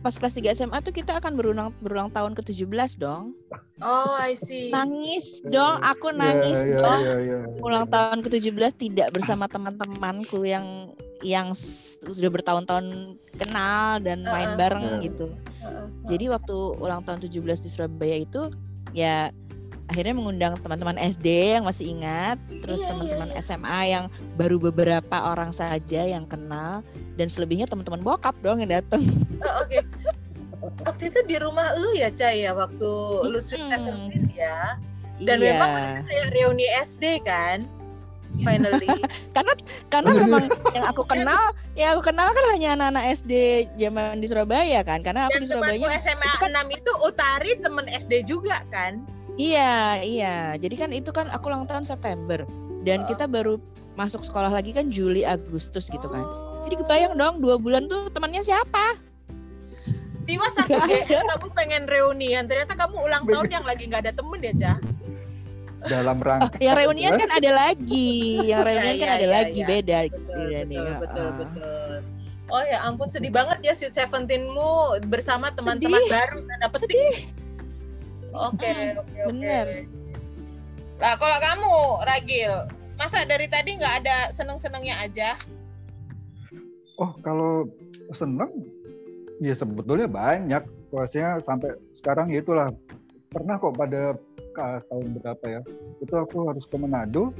pas 0.00 0.16
kelas 0.16 0.32
3 0.32 0.56
SMA 0.56 0.80
tuh 0.80 0.94
kita 0.96 1.20
akan 1.20 1.36
berulang 1.36 1.68
berulang 1.84 2.08
tahun 2.16 2.32
ke-17 2.32 2.96
dong. 2.96 3.36
Oh, 3.84 4.16
I 4.16 4.32
see. 4.32 4.72
Nangis 4.72 5.44
dong, 5.44 5.84
aku 5.84 6.08
nangis 6.16 6.64
yeah, 6.64 6.70
yeah, 6.72 6.80
dong. 6.80 7.02
Yeah, 7.04 7.20
yeah, 7.20 7.40
yeah. 7.44 7.64
Ulang 7.64 7.86
tahun 7.92 8.18
ke-17 8.24 8.72
tidak 8.80 9.08
bersama 9.12 9.44
teman-temanku 9.52 10.48
yang 10.48 10.96
yang 11.20 11.56
sudah 12.04 12.28
bertahun-tahun 12.32 13.16
kenal 13.40 14.00
dan 14.00 14.24
main 14.24 14.54
uh, 14.54 14.56
bareng 14.56 15.00
yeah. 15.00 15.04
gitu. 15.12 15.26
Jadi 16.04 16.24
waktu 16.28 16.56
ulang 16.78 17.02
tahun 17.04 17.24
17 17.24 17.64
di 17.64 17.68
Surabaya 17.68 18.16
itu 18.22 18.52
ya 18.92 19.32
akhirnya 19.92 20.16
mengundang 20.16 20.56
teman-teman 20.64 20.96
SD 20.96 21.60
yang 21.60 21.68
masih 21.68 21.92
ingat, 21.92 22.40
terus 22.64 22.80
iya, 22.80 22.88
iya 22.88 22.90
teman-teman 22.94 23.28
iya, 23.28 23.36
iya. 23.36 23.44
SMA 23.44 23.80
yang 23.92 24.04
baru 24.40 24.56
beberapa 24.56 25.16
orang 25.20 25.52
saja 25.52 26.08
yang 26.08 26.24
kenal 26.24 26.80
dan 27.20 27.28
selebihnya 27.28 27.68
teman-teman 27.68 28.00
bokap 28.00 28.32
doang 28.40 28.64
yang 28.64 28.72
datang. 28.80 29.04
Oh, 29.44 29.60
Oke. 29.60 29.80
Okay. 29.80 29.82
waktu 30.88 31.12
itu 31.12 31.20
di 31.28 31.36
rumah 31.36 31.76
lu 31.76 31.92
ya, 31.92 32.08
Cai 32.08 32.48
ya, 32.48 32.56
waktu 32.56 32.88
lu 33.28 33.36
Sweet 33.36 33.60
hmm. 33.68 34.32
ya. 34.32 34.80
Dan 35.20 35.38
iya. 35.38 35.54
memang 35.54 35.72
kayak 36.08 36.26
reuni 36.32 36.66
SD 36.80 37.22
kan? 37.22 37.68
Finally. 38.42 38.88
Karena 39.36 39.52
karena 39.90 40.10
memang 40.14 40.44
yang 40.74 40.86
aku 40.90 41.02
kenal 41.06 41.42
yang 41.78 41.94
aku 41.94 42.10
kenal 42.10 42.30
kan 42.30 42.44
hanya 42.54 42.68
anak-anak 42.78 43.04
SD 43.14 43.32
zaman 43.78 44.18
di 44.18 44.26
Surabaya 44.26 44.80
kan. 44.82 45.02
Karena 45.06 45.30
aku 45.30 45.38
Dan 45.38 45.42
di 45.42 45.48
Surabaya 45.50 45.86
SMA 46.00 46.26
itu 46.26 46.38
kan 46.42 46.52
6 46.66 46.78
itu 46.78 46.92
Utari 47.06 47.50
temen 47.62 47.86
SD 47.86 48.12
juga 48.26 48.62
kan? 48.74 49.02
Iya 49.38 50.02
iya. 50.02 50.36
Jadi 50.58 50.74
kan 50.74 50.90
itu 50.90 51.10
kan 51.10 51.30
aku 51.30 51.50
ulang 51.50 51.66
tahun 51.66 51.86
September. 51.86 52.42
Dan 52.82 53.04
oh. 53.04 53.06
kita 53.10 53.26
baru 53.30 53.58
masuk 53.94 54.26
sekolah 54.26 54.50
lagi 54.50 54.74
kan 54.74 54.90
Juli 54.90 55.22
Agustus 55.22 55.86
gitu 55.86 56.06
kan. 56.10 56.26
Jadi 56.66 56.80
kebayang 56.80 57.14
dong 57.14 57.38
dua 57.38 57.58
bulan 57.58 57.86
tuh 57.86 58.10
temannya 58.10 58.42
siapa? 58.42 58.98
Tiwa 60.24 60.48
satu 60.48 60.80
kamu 61.36 61.48
pengen 61.52 61.84
reunian 61.84 62.48
ternyata 62.48 62.72
kamu 62.72 62.96
ulang 62.96 63.28
tahun 63.28 63.48
yang 63.60 63.64
lagi 63.68 63.92
nggak 63.92 64.08
ada 64.08 64.12
temen 64.16 64.40
ya 64.40 64.52
Cah 64.56 64.78
dalam 65.84 66.16
rangka 66.20 66.56
oh, 66.56 66.60
yang 66.64 66.76
reunian 66.76 67.12
kan 67.20 67.30
ada 67.30 67.50
lagi 67.52 68.40
yang 68.44 68.64
reunian 68.64 68.96
kan 68.96 69.08
ya, 69.08 69.14
ada 69.16 69.26
ya, 69.26 69.32
lagi 69.32 69.60
ya. 69.60 69.66
beda 69.68 69.98
betul, 70.08 70.18
betul, 70.18 70.44
betul, 70.48 70.94
betul, 71.00 71.28
betul. 71.36 72.14
Oh 72.52 72.60
ya 72.60 72.84
ampun 72.84 73.08
sedih 73.08 73.32
banget 73.32 73.64
ya 73.64 73.72
Sweet 73.72 73.96
Seventeenmu 73.96 75.00
bersama 75.08 75.48
teman-teman 75.48 76.00
baru 76.12 76.44
tanda 76.44 76.68
petik. 76.68 77.32
Oke 78.30 79.00
oke 79.00 79.18
oke. 79.32 79.56
Nah 81.00 81.14
kalau 81.16 81.38
kamu 81.40 81.76
Ragil, 82.04 82.54
masa 83.00 83.24
dari 83.24 83.48
tadi 83.48 83.80
nggak 83.80 83.94
ada 84.04 84.28
seneng-senengnya 84.28 85.00
aja? 85.00 85.40
Oh 87.00 87.16
kalau 87.24 87.64
seneng, 88.12 88.52
ya 89.40 89.56
sebetulnya 89.56 90.06
banyak. 90.06 90.62
Maksudnya 90.92 91.40
sampai 91.42 91.74
sekarang 91.96 92.28
ya 92.30 92.44
itulah 92.44 92.70
pernah 93.32 93.56
kok 93.56 93.74
pada 93.74 94.14
tahun 94.54 95.06
berapa 95.18 95.44
ya? 95.46 95.60
Itu 96.00 96.14
aku 96.14 96.48
harus 96.50 96.64
ke 96.68 96.76
Manado. 96.78 97.34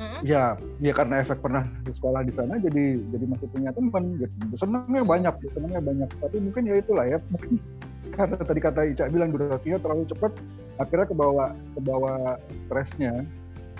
Hmm? 0.00 0.24
ya 0.24 0.56
ya 0.80 0.96
karena 0.96 1.20
efek 1.20 1.44
pernah 1.44 1.60
di 1.84 1.92
sekolah 1.92 2.24
di 2.24 2.32
sana 2.32 2.56
jadi 2.56 2.96
jadi 3.12 3.24
masih 3.28 3.46
punya 3.52 3.68
teman 3.68 4.16
gitu. 4.16 4.32
Senangnya 4.56 5.04
banyak 5.04 5.34
senangnya 5.52 5.80
banyak. 5.84 6.08
Tapi 6.16 6.36
mungkin 6.40 6.62
ya 6.64 6.80
itulah 6.80 7.04
ya 7.04 7.20
mungkin 7.28 7.60
karena 8.16 8.36
tadi 8.40 8.60
kata 8.64 8.80
Ica 8.96 9.12
bilang 9.12 9.28
durasinya 9.28 9.76
terlalu 9.76 10.08
cepat 10.08 10.32
akhirnya 10.80 11.04
ke 11.04 11.16
bawah 11.20 11.48
ke 11.52 11.80
bawah 11.84 12.40
stresnya 12.64 13.28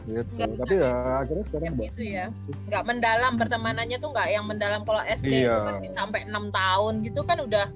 gitu. 0.04 0.28
Gak, 0.36 0.60
tapi 0.60 0.74
ya 0.76 0.92
akhirnya 1.24 1.44
sekarang 1.48 1.72
gitu 1.88 2.02
ya. 2.04 2.26
Nggak 2.68 2.84
mendalam 2.84 3.32
pertemanannya 3.40 3.96
tuh 3.96 4.10
nggak 4.12 4.28
yang 4.28 4.44
mendalam. 4.44 4.80
Kalau 4.84 5.02
SD 5.08 5.48
iya. 5.48 5.56
itu 5.56 5.60
kan 5.64 5.76
sampai 5.96 6.20
enam 6.28 6.44
tahun 6.52 6.94
gitu 7.00 7.20
kan 7.24 7.38
udah 7.40 7.66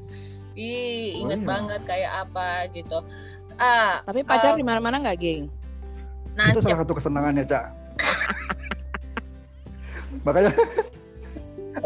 ih 0.54 1.18
inget 1.18 1.42
oh, 1.42 1.44
iya. 1.44 1.50
banget 1.50 1.80
kayak 1.83 2.12
apa 2.26 2.49
gitu 2.71 2.99
Uh, 3.54 4.02
Tapi 4.02 4.20
pacar 4.26 4.54
uh, 4.54 4.58
di 4.58 4.64
mana-mana 4.66 4.99
nggak, 4.99 5.18
geng? 5.18 5.46
Nah, 6.34 6.50
itu 6.50 6.61
salah 6.66 6.82
satu 6.82 6.92
kesenangannya, 6.99 7.44
Cak. 7.46 7.64
Makanya 10.26 10.52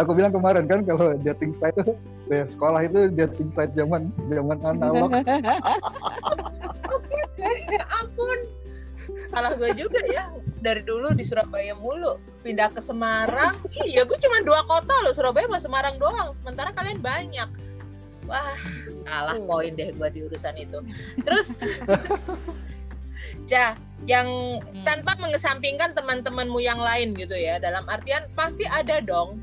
aku 0.00 0.10
bilang 0.14 0.32
kemarin 0.32 0.64
kan 0.70 0.80
kalau 0.86 1.12
dating 1.20 1.52
site 1.58 1.76
itu 1.80 1.92
ya 2.30 2.44
sekolah 2.54 2.80
itu 2.86 3.08
dating 3.12 3.50
site 3.52 3.72
zaman 3.74 4.12
zaman 4.30 4.58
analog. 4.62 5.10
ya 7.68 7.82
ampun. 8.00 8.38
Salah 9.26 9.52
gue 9.56 9.72
juga 9.76 10.00
ya. 10.08 10.32
Dari 10.58 10.82
dulu 10.82 11.14
di 11.14 11.22
Surabaya 11.22 11.70
mulu, 11.78 12.18
pindah 12.42 12.66
ke 12.74 12.82
Semarang. 12.82 13.54
Iya, 13.86 14.02
gue 14.02 14.18
cuma 14.18 14.42
dua 14.42 14.66
kota 14.66 14.90
loh, 15.06 15.14
Surabaya 15.14 15.46
sama 15.46 15.60
Semarang 15.62 15.96
doang. 16.02 16.34
Sementara 16.34 16.74
kalian 16.74 16.98
banyak 16.98 17.48
wah 18.28 18.56
kalah. 19.08 19.40
poin 19.42 19.72
deh 19.74 19.90
gue 19.96 20.08
di 20.12 20.20
urusan 20.28 20.54
itu. 20.60 20.78
Terus 21.24 21.64
Ja, 23.50 23.74
yang 24.06 24.28
hmm. 24.62 24.84
tanpa 24.86 25.18
mengesampingkan 25.18 25.96
teman-temanmu 25.96 26.62
yang 26.62 26.78
lain 26.78 27.16
gitu 27.18 27.34
ya 27.34 27.58
dalam 27.58 27.82
artian 27.90 28.28
pasti 28.38 28.62
ada 28.68 29.02
dong 29.02 29.42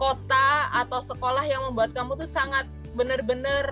kota 0.00 0.72
atau 0.72 0.98
sekolah 0.98 1.44
yang 1.44 1.62
membuat 1.70 1.92
kamu 1.92 2.16
tuh 2.18 2.26
sangat 2.26 2.66
bener-bener 2.96 3.66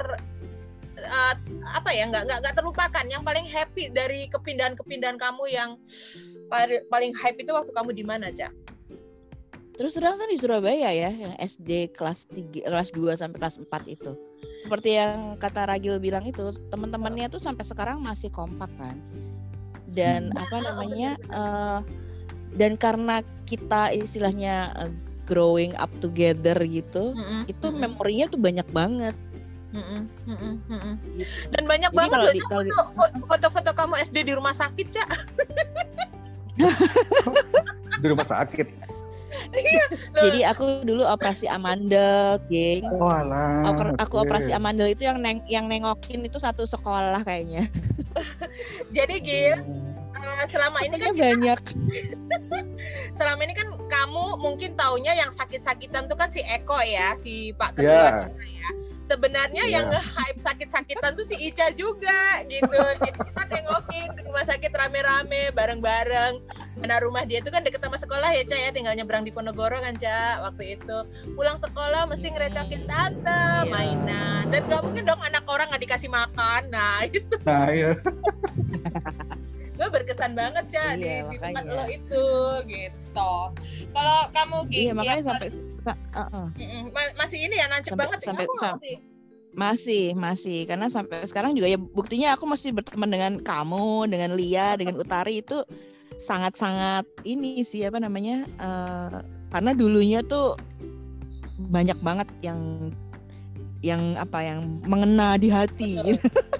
uh, 1.00 1.34
apa 1.74 1.90
ya 1.90 2.06
nggak 2.10 2.28
nggak 2.28 2.54
terlupakan. 2.54 3.04
Yang 3.08 3.22
paling 3.24 3.46
happy 3.48 3.88
dari 3.90 4.28
kepindahan-kepindahan 4.28 5.16
kamu 5.16 5.44
yang 5.50 5.80
paling 6.92 7.16
happy 7.16 7.42
itu 7.46 7.54
waktu 7.54 7.72
kamu 7.72 7.90
di 7.96 8.04
mana 8.04 8.28
cak 8.30 8.52
Terus 9.80 9.96
terang 9.96 10.20
kan 10.20 10.28
di 10.28 10.36
Surabaya 10.36 10.92
ya 10.92 11.08
yang 11.08 11.32
SD 11.40 11.96
kelas 11.96 12.28
3 12.28 12.68
kelas 12.68 12.92
2 12.92 13.16
sampai 13.16 13.38
kelas 13.40 13.56
4 13.64 13.88
itu 13.88 14.12
seperti 14.60 15.00
yang 15.00 15.40
kata 15.40 15.64
Ragil 15.72 15.96
bilang 15.96 16.20
itu 16.28 16.52
teman-temannya 16.68 17.32
tuh 17.32 17.40
sampai 17.40 17.64
sekarang 17.64 18.04
masih 18.04 18.28
kompak 18.28 18.68
kan 18.76 19.00
dan 19.96 20.28
hmm. 20.30 20.36
apa 20.36 20.56
namanya 20.60 21.10
uh, 21.32 21.80
dan 22.60 22.76
karena 22.76 23.24
kita 23.48 23.88
istilahnya 23.96 24.68
uh, 24.76 24.92
growing 25.24 25.72
up 25.78 25.88
together 26.02 26.58
gitu 26.66 27.14
mm-hmm. 27.14 27.46
itu 27.46 27.66
memorinya 27.70 28.26
tuh 28.26 28.40
banyak 28.42 28.66
banget 28.74 29.14
mm-hmm. 29.70 30.02
Mm-hmm. 30.26 30.94
dan 31.54 31.62
banyak 31.64 31.90
Jadi 31.94 31.98
banget 31.98 32.18
kalau 32.18 32.30
di, 32.34 32.40
kalau 32.42 32.62
foto-foto 33.30 33.70
kamu 33.70 33.94
SD 34.02 34.26
di 34.26 34.32
rumah 34.34 34.52
sakit 34.52 34.86
cak 34.90 35.08
di 38.00 38.06
rumah 38.08 38.28
sakit. 38.28 38.99
Jadi 40.14 40.40
aku 40.46 40.86
dulu 40.86 41.02
operasi 41.02 41.50
amandel, 41.50 42.38
geng. 42.46 42.86
Oh, 42.98 43.10
alah, 43.10 43.66
aku, 43.66 43.80
aku 43.98 44.14
operasi 44.22 44.54
amandel 44.54 44.90
itu 44.90 45.06
yang 45.06 45.18
neng, 45.18 45.42
yang 45.50 45.66
nengokin 45.66 46.22
itu 46.22 46.38
satu 46.38 46.62
sekolah 46.66 47.22
kayaknya. 47.26 47.66
Jadi 48.96 49.14
gil, 49.22 49.58
uh, 50.14 50.44
selama 50.46 50.78
ini 50.86 50.96
kan 50.98 51.14
banyak. 51.18 51.60
selama 53.18 53.40
ini 53.42 53.54
kan 53.58 53.68
kamu 53.90 54.38
mungkin 54.38 54.78
taunya 54.78 55.14
yang 55.18 55.34
sakit-sakitan 55.34 56.06
tuh 56.06 56.18
kan 56.18 56.30
si 56.30 56.42
Eko 56.46 56.78
ya, 56.82 57.14
si 57.18 57.50
Pak 57.58 57.78
Ketua 57.78 57.90
yeah. 57.90 58.14
ya. 58.30 58.70
Sebenarnya 59.10 59.66
yeah. 59.66 59.74
yang 59.82 59.86
nge-hype 59.90 60.38
sakit-sakitan 60.38 61.18
tuh 61.18 61.26
si 61.26 61.34
Ica 61.34 61.74
juga 61.74 62.46
gitu. 62.46 62.78
Jadi 63.02 63.18
kita 63.18 63.42
nengokin 63.50 64.08
ke 64.14 64.22
rumah 64.22 64.46
sakit 64.46 64.70
rame-rame 64.70 65.50
bareng-bareng. 65.50 66.38
Mana 66.78 67.02
rumah 67.02 67.26
dia 67.26 67.42
tuh 67.42 67.50
kan 67.50 67.66
deket 67.66 67.82
sama 67.82 67.98
sekolah 67.98 68.30
ya 68.30 68.46
Ca 68.46 68.56
ya. 68.56 68.70
Tinggal 68.70 68.94
nyebrang 68.94 69.26
di 69.26 69.34
Ponorogo 69.34 69.66
kan 69.82 69.98
Ca 69.98 70.46
waktu 70.46 70.78
itu. 70.78 70.98
Pulang 71.34 71.58
sekolah 71.58 72.06
mesti 72.06 72.30
ngerecokin 72.30 72.86
tante 72.86 73.26
yeah. 73.34 73.66
mainan. 73.66 74.46
Dan 74.54 74.70
gak 74.70 74.86
mungkin 74.86 75.02
dong 75.02 75.22
anak 75.26 75.42
orang 75.50 75.74
nggak 75.74 75.82
dikasih 75.82 76.10
makan. 76.10 76.70
Nah 76.70 77.02
itu 77.10 77.34
nah 77.42 77.66
iya. 77.66 77.98
Gue 79.74 79.88
berkesan 79.88 80.38
banget 80.38 80.70
Ca 80.70 80.94
iya, 80.94 81.26
di, 81.26 81.34
di 81.34 81.36
tempat 81.42 81.66
lo 81.66 81.84
itu 81.90 82.26
gitu. 82.70 83.34
Kalau 83.90 84.18
kamu 84.30 84.58
gitu 84.70 84.86
iya 84.86 84.92
makanya 84.94 85.34
ya, 85.34 85.50
sampai 85.94 86.48
uh 86.90 86.90
-uh. 86.90 87.14
masih 87.18 87.38
ini 87.46 87.54
ya 87.58 87.66
nancep 87.70 87.92
sampai, 87.94 88.04
banget 88.06 88.18
sampai, 88.22 88.44
ya, 88.46 88.58
sampai 88.60 88.92
masih 89.50 90.14
masih. 90.14 90.66
Karena 90.66 90.86
sampai 90.86 91.26
sekarang 91.26 91.58
juga 91.58 91.70
ya 91.70 91.78
buktinya 91.78 92.34
aku 92.38 92.46
masih 92.46 92.70
berteman 92.74 93.10
dengan 93.10 93.32
kamu 93.42 94.06
dengan 94.10 94.38
Lia 94.38 94.78
dengan 94.78 94.98
Utari 94.98 95.42
itu 95.42 95.62
sangat-sangat 96.20 97.08
ini 97.24 97.64
sih 97.64 97.86
apa 97.86 97.96
namanya 97.98 98.44
uh, 98.60 99.24
karena 99.50 99.72
dulunya 99.72 100.20
tuh 100.20 100.54
banyak 101.56 101.96
banget 102.04 102.28
yang 102.44 102.92
yang 103.80 104.16
apa 104.20 104.44
yang 104.44 104.60
mengena 104.84 105.40
di 105.40 105.48
hati. 105.48 105.96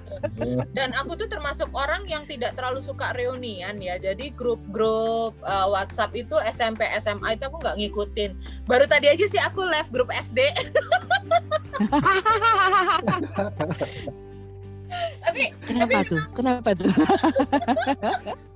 Dan 0.77 0.93
aku 0.93 1.17
tuh 1.17 1.25
termasuk 1.29 1.69
orang 1.73 2.05
yang 2.05 2.25
tidak 2.29 2.53
terlalu 2.57 2.81
suka 2.81 3.13
reunian 3.17 3.77
ya. 3.81 3.97
Jadi 3.97 4.29
grup-grup 4.33 5.33
uh, 5.45 5.67
WhatsApp 5.69 6.13
itu 6.17 6.37
SMP 6.49 6.85
SMA 7.01 7.37
itu 7.37 7.45
aku 7.45 7.57
nggak 7.61 7.77
ngikutin. 7.77 8.31
Baru 8.65 8.85
tadi 8.85 9.09
aja 9.09 9.25
sih 9.25 9.41
aku 9.41 9.65
live 9.65 9.89
grup 9.89 10.09
SD. 10.13 10.39
tapi 15.23 15.55
kenapa 15.65 16.03
tapi 16.03 16.09
tuh? 16.09 16.21
Kenapa 16.35 16.69
tuh? 16.75 16.91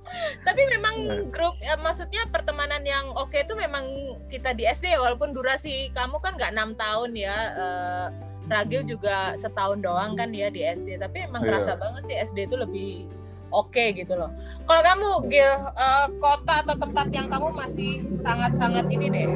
tapi 0.46 0.62
memang 0.70 0.96
iya. 1.02 1.22
grup 1.28 1.54
ya, 1.58 1.74
maksudnya 1.78 2.24
pertemanan 2.30 2.82
yang 2.86 3.10
oke 3.14 3.30
okay 3.30 3.42
itu 3.42 3.54
memang 3.58 3.84
kita 4.30 4.54
di 4.54 4.64
SD 4.64 4.94
ya 4.94 5.00
walaupun 5.02 5.34
durasi 5.34 5.90
kamu 5.92 6.22
kan 6.22 6.38
nggak 6.38 6.52
enam 6.54 6.74
tahun 6.78 7.12
ya. 7.14 7.36
Uh, 7.56 8.08
Ragil 8.46 8.86
juga 8.86 9.34
setahun 9.34 9.82
doang 9.82 10.14
kan 10.14 10.30
dia 10.30 10.46
di 10.54 10.62
SD 10.62 11.02
tapi 11.02 11.26
emang 11.26 11.42
yeah. 11.42 11.58
kerasa 11.58 11.74
banget 11.74 12.02
sih 12.06 12.14
SD 12.14 12.46
itu 12.46 12.54
lebih 12.54 13.10
oke 13.50 13.74
okay 13.74 13.90
gitu 13.94 14.14
loh. 14.14 14.30
Kalau 14.66 14.82
kamu 14.86 15.08
Gil 15.30 15.50
uh, 15.74 16.06
kota 16.22 16.62
atau 16.62 16.78
tempat 16.78 17.10
yang 17.10 17.26
kamu 17.26 17.50
masih 17.54 18.06
sangat-sangat 18.22 18.86
ini 18.90 19.10
deh, 19.10 19.26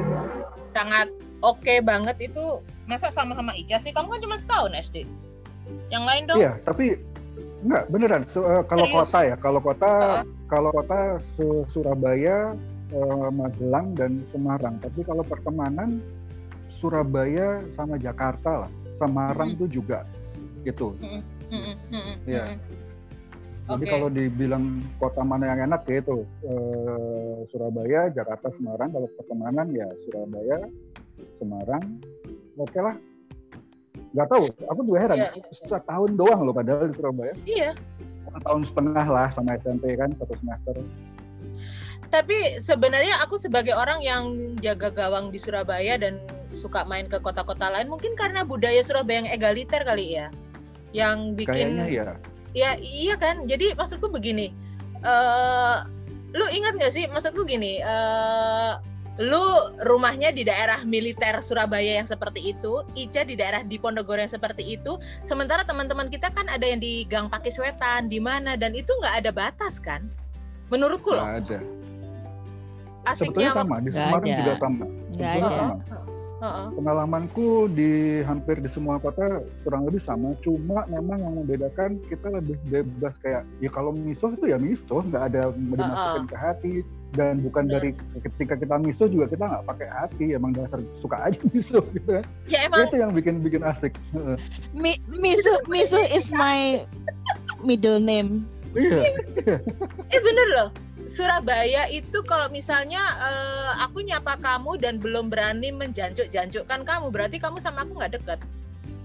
sangat 0.71 1.11
oke 1.43 1.59
okay 1.59 1.83
banget 1.83 2.17
itu 2.31 2.63
masa 2.87 3.11
sama-sama 3.11 3.51
Ica 3.55 3.79
sih? 3.79 3.91
Kamu 3.91 4.07
kan 4.11 4.19
cuma 4.23 4.35
setahun 4.39 4.71
SD. 4.75 5.07
Yang 5.91 6.03
lain 6.07 6.23
dong? 6.27 6.39
Iya, 6.39 6.51
tapi 6.63 6.99
enggak 7.63 7.83
beneran. 7.89 8.23
So, 8.33 8.43
uh, 8.43 8.63
kalau 8.65 8.85
Serius? 8.89 8.97
kota 8.97 9.19
ya, 9.25 9.35
kalau 9.37 9.59
kota 9.59 9.91
uh. 9.91 10.23
kalau 10.47 10.69
kota 10.73 10.99
Surabaya, 11.71 12.53
uh, 12.95 13.29
Magelang 13.31 13.95
dan 13.95 14.23
Semarang. 14.31 14.77
Tapi 14.79 15.01
kalau 15.03 15.23
pertemanan 15.23 16.03
Surabaya 16.81 17.61
sama 17.77 17.95
Jakarta 18.01 18.65
lah. 18.67 18.71
Semarang 19.01 19.57
mm-hmm. 19.57 19.61
tuh 19.65 19.69
juga 19.69 19.99
gitu. 20.61 20.93
Mm-hmm. 21.01 22.29
Ya. 22.29 22.53
Jadi 23.71 23.85
okay. 23.87 23.93
kalau 23.93 24.09
dibilang 24.11 24.83
kota 24.97 25.21
mana 25.21 25.53
yang 25.53 25.71
enak 25.71 25.85
ya 25.87 26.01
itu 26.01 26.25
eh, 26.43 27.37
Surabaya, 27.53 28.09
Jakarta, 28.13 28.49
Semarang. 28.57 28.89
Kalau 28.93 29.07
pertemanan 29.17 29.67
ya 29.73 29.87
Surabaya, 30.05 30.57
Semarang. 31.37 31.83
Oke 32.57 32.77
okay 32.77 32.81
lah. 32.81 32.95
Gak 34.11 34.27
tahu, 34.27 34.45
aku 34.67 34.81
juga 34.83 34.99
heran. 35.07 35.17
Yeah. 35.23 35.31
Iya. 35.39 35.79
tahun 35.87 36.11
doang 36.19 36.41
loh 36.43 36.53
padahal 36.55 36.91
di 36.91 36.95
Surabaya. 36.99 37.33
Iya. 37.47 37.71
Satu 38.27 38.39
tahun 38.43 38.61
setengah 38.67 39.07
lah 39.07 39.27
sama 39.31 39.55
SMP 39.59 39.95
kan 39.95 40.11
satu 40.19 40.33
semester. 40.39 40.75
Tapi 42.11 42.59
sebenarnya 42.59 43.23
aku 43.23 43.39
sebagai 43.39 43.71
orang 43.71 44.03
yang 44.03 44.35
jaga 44.59 44.91
gawang 44.91 45.31
di 45.31 45.39
Surabaya 45.39 45.95
dan 45.95 46.19
suka 46.51 46.83
main 46.83 47.07
ke 47.07 47.23
kota-kota 47.23 47.71
lain 47.71 47.87
mungkin 47.87 48.11
karena 48.19 48.43
budaya 48.43 48.83
Surabaya 48.83 49.23
yang 49.23 49.31
egaliter 49.31 49.81
kali 49.87 50.19
ya 50.19 50.27
yang 50.91 51.39
bikin 51.39 51.79
Kayaknya 51.79 51.85
ya 51.87 52.07
ya 52.51 52.71
iya 52.83 53.15
kan 53.15 53.47
jadi 53.47 53.71
maksudku 53.79 54.11
begini 54.11 54.51
uh, 55.07 55.87
lu 56.35 56.45
ingat 56.51 56.75
gak 56.75 56.91
sih 56.91 57.07
maksudku 57.07 57.47
gini 57.47 57.79
uh, 57.79 58.79
lu 59.19 59.75
rumahnya 59.83 60.31
di 60.31 60.47
daerah 60.47 60.79
militer 60.87 61.43
Surabaya 61.43 61.99
yang 61.99 62.07
seperti 62.07 62.55
itu, 62.55 62.87
Ica 62.95 63.27
di 63.27 63.35
daerah 63.35 63.59
di 63.65 63.75
Ponorogo 63.75 64.15
yang 64.15 64.31
seperti 64.31 64.79
itu, 64.79 64.95
sementara 65.27 65.67
teman-teman 65.67 66.07
kita 66.07 66.31
kan 66.31 66.47
ada 66.47 66.63
yang 66.63 66.79
di 66.79 67.03
Gang 67.09 67.27
Pakis 67.27 67.59
Wetan, 67.59 68.07
di 68.07 68.23
mana 68.23 68.55
dan 68.55 68.71
itu 68.71 68.91
nggak 69.03 69.25
ada 69.25 69.31
batas 69.35 69.83
kan? 69.83 70.07
Menurutku 70.71 71.11
loh. 71.11 71.27
ada. 71.27 71.59
Asiknya 73.01 73.51
Sebetulnya 73.51 73.51
sama 73.57 73.75
di 73.81 73.89
Semarang 73.91 74.29
juga 74.29 74.53
sama. 74.61 74.85
Gak 75.17 75.31
ada. 75.41 75.49
Sama 75.49 76.11
uh-uh. 76.41 76.67
pengalamanku 76.75 77.69
di 77.71 78.21
hampir 78.25 78.59
di 78.59 78.69
semua 78.73 78.97
kota 78.97 79.45
kurang 79.61 79.85
lebih 79.87 80.01
sama 80.03 80.33
cuma 80.41 80.83
memang 80.89 81.21
yang 81.21 81.33
membedakan 81.37 82.01
kita 82.09 82.27
lebih 82.33 82.57
bebas 82.67 83.13
kayak 83.21 83.45
ya 83.61 83.69
kalau 83.69 83.93
miso 83.93 84.33
itu 84.33 84.49
ya 84.49 84.57
miso 84.57 85.05
nggak 85.05 85.23
ada 85.31 85.53
dimasukin 85.53 86.25
uh-uh. 86.25 86.27
ke 86.27 86.35
hati 86.37 86.75
dan 87.11 87.43
bukan 87.43 87.67
dari 87.67 87.91
ketika 88.23 88.55
kita 88.55 88.75
miso 88.79 89.03
juga 89.11 89.27
kita 89.27 89.43
nggak 89.43 89.65
pakai 89.67 89.87
hati 89.91 90.25
emang 90.31 90.55
dasar 90.55 90.79
suka 91.03 91.19
aja 91.27 91.39
miso 91.53 91.83
gitu 91.91 92.09
kan. 92.19 92.25
Ya 92.47 92.63
emang 92.67 92.87
itu 92.87 92.97
yang 92.99 93.11
bikin 93.11 93.43
bikin 93.43 93.61
asik. 93.67 93.93
Mi, 94.71 94.95
miso 95.11 95.59
miso 95.67 95.99
is 96.11 96.31
my 96.31 96.83
middle 97.63 97.99
name. 97.99 98.47
Iya. 98.71 99.11
Eh 100.07 100.21
bener 100.23 100.47
loh. 100.55 100.69
Surabaya 101.09 101.89
itu 101.91 102.23
kalau 102.23 102.47
misalnya 102.47 103.01
uh, 103.19 103.83
aku 103.83 104.05
nyapa 104.05 104.37
kamu 104.39 104.79
dan 104.79 104.95
belum 105.01 105.27
berani 105.27 105.73
menjancuk-jancukkan 105.73 106.87
kamu, 106.87 107.11
berarti 107.11 107.41
kamu 107.41 107.59
sama 107.59 107.83
aku 107.83 107.99
nggak 107.99 108.21
deket. 108.21 108.39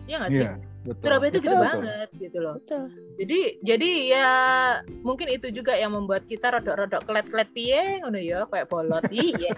Iya 0.07 0.17
nggak 0.23 0.33
sih? 0.33 0.47
Yeah, 0.47 0.55
betul. 0.87 1.03
Surabaya 1.03 1.31
itu 1.31 1.39
gitu 1.43 1.51
betul, 1.51 1.67
banget 1.67 2.09
gitu 2.15 2.39
loh. 2.39 2.55
Betul. 2.63 2.85
Jadi 3.19 3.41
jadi 3.67 3.91
ya 4.07 4.29
mungkin 5.03 5.29
itu 5.35 5.47
juga 5.51 5.73
yang 5.75 5.93
membuat 5.95 6.31
kita 6.31 6.47
rodok-rodok 6.55 7.03
kelet-kelet 7.07 7.51
piye 7.51 7.83
ngono 8.03 8.19
ya 8.23 8.47
kayak 8.51 8.71
bolot. 8.71 9.05
Iya. 9.17 9.53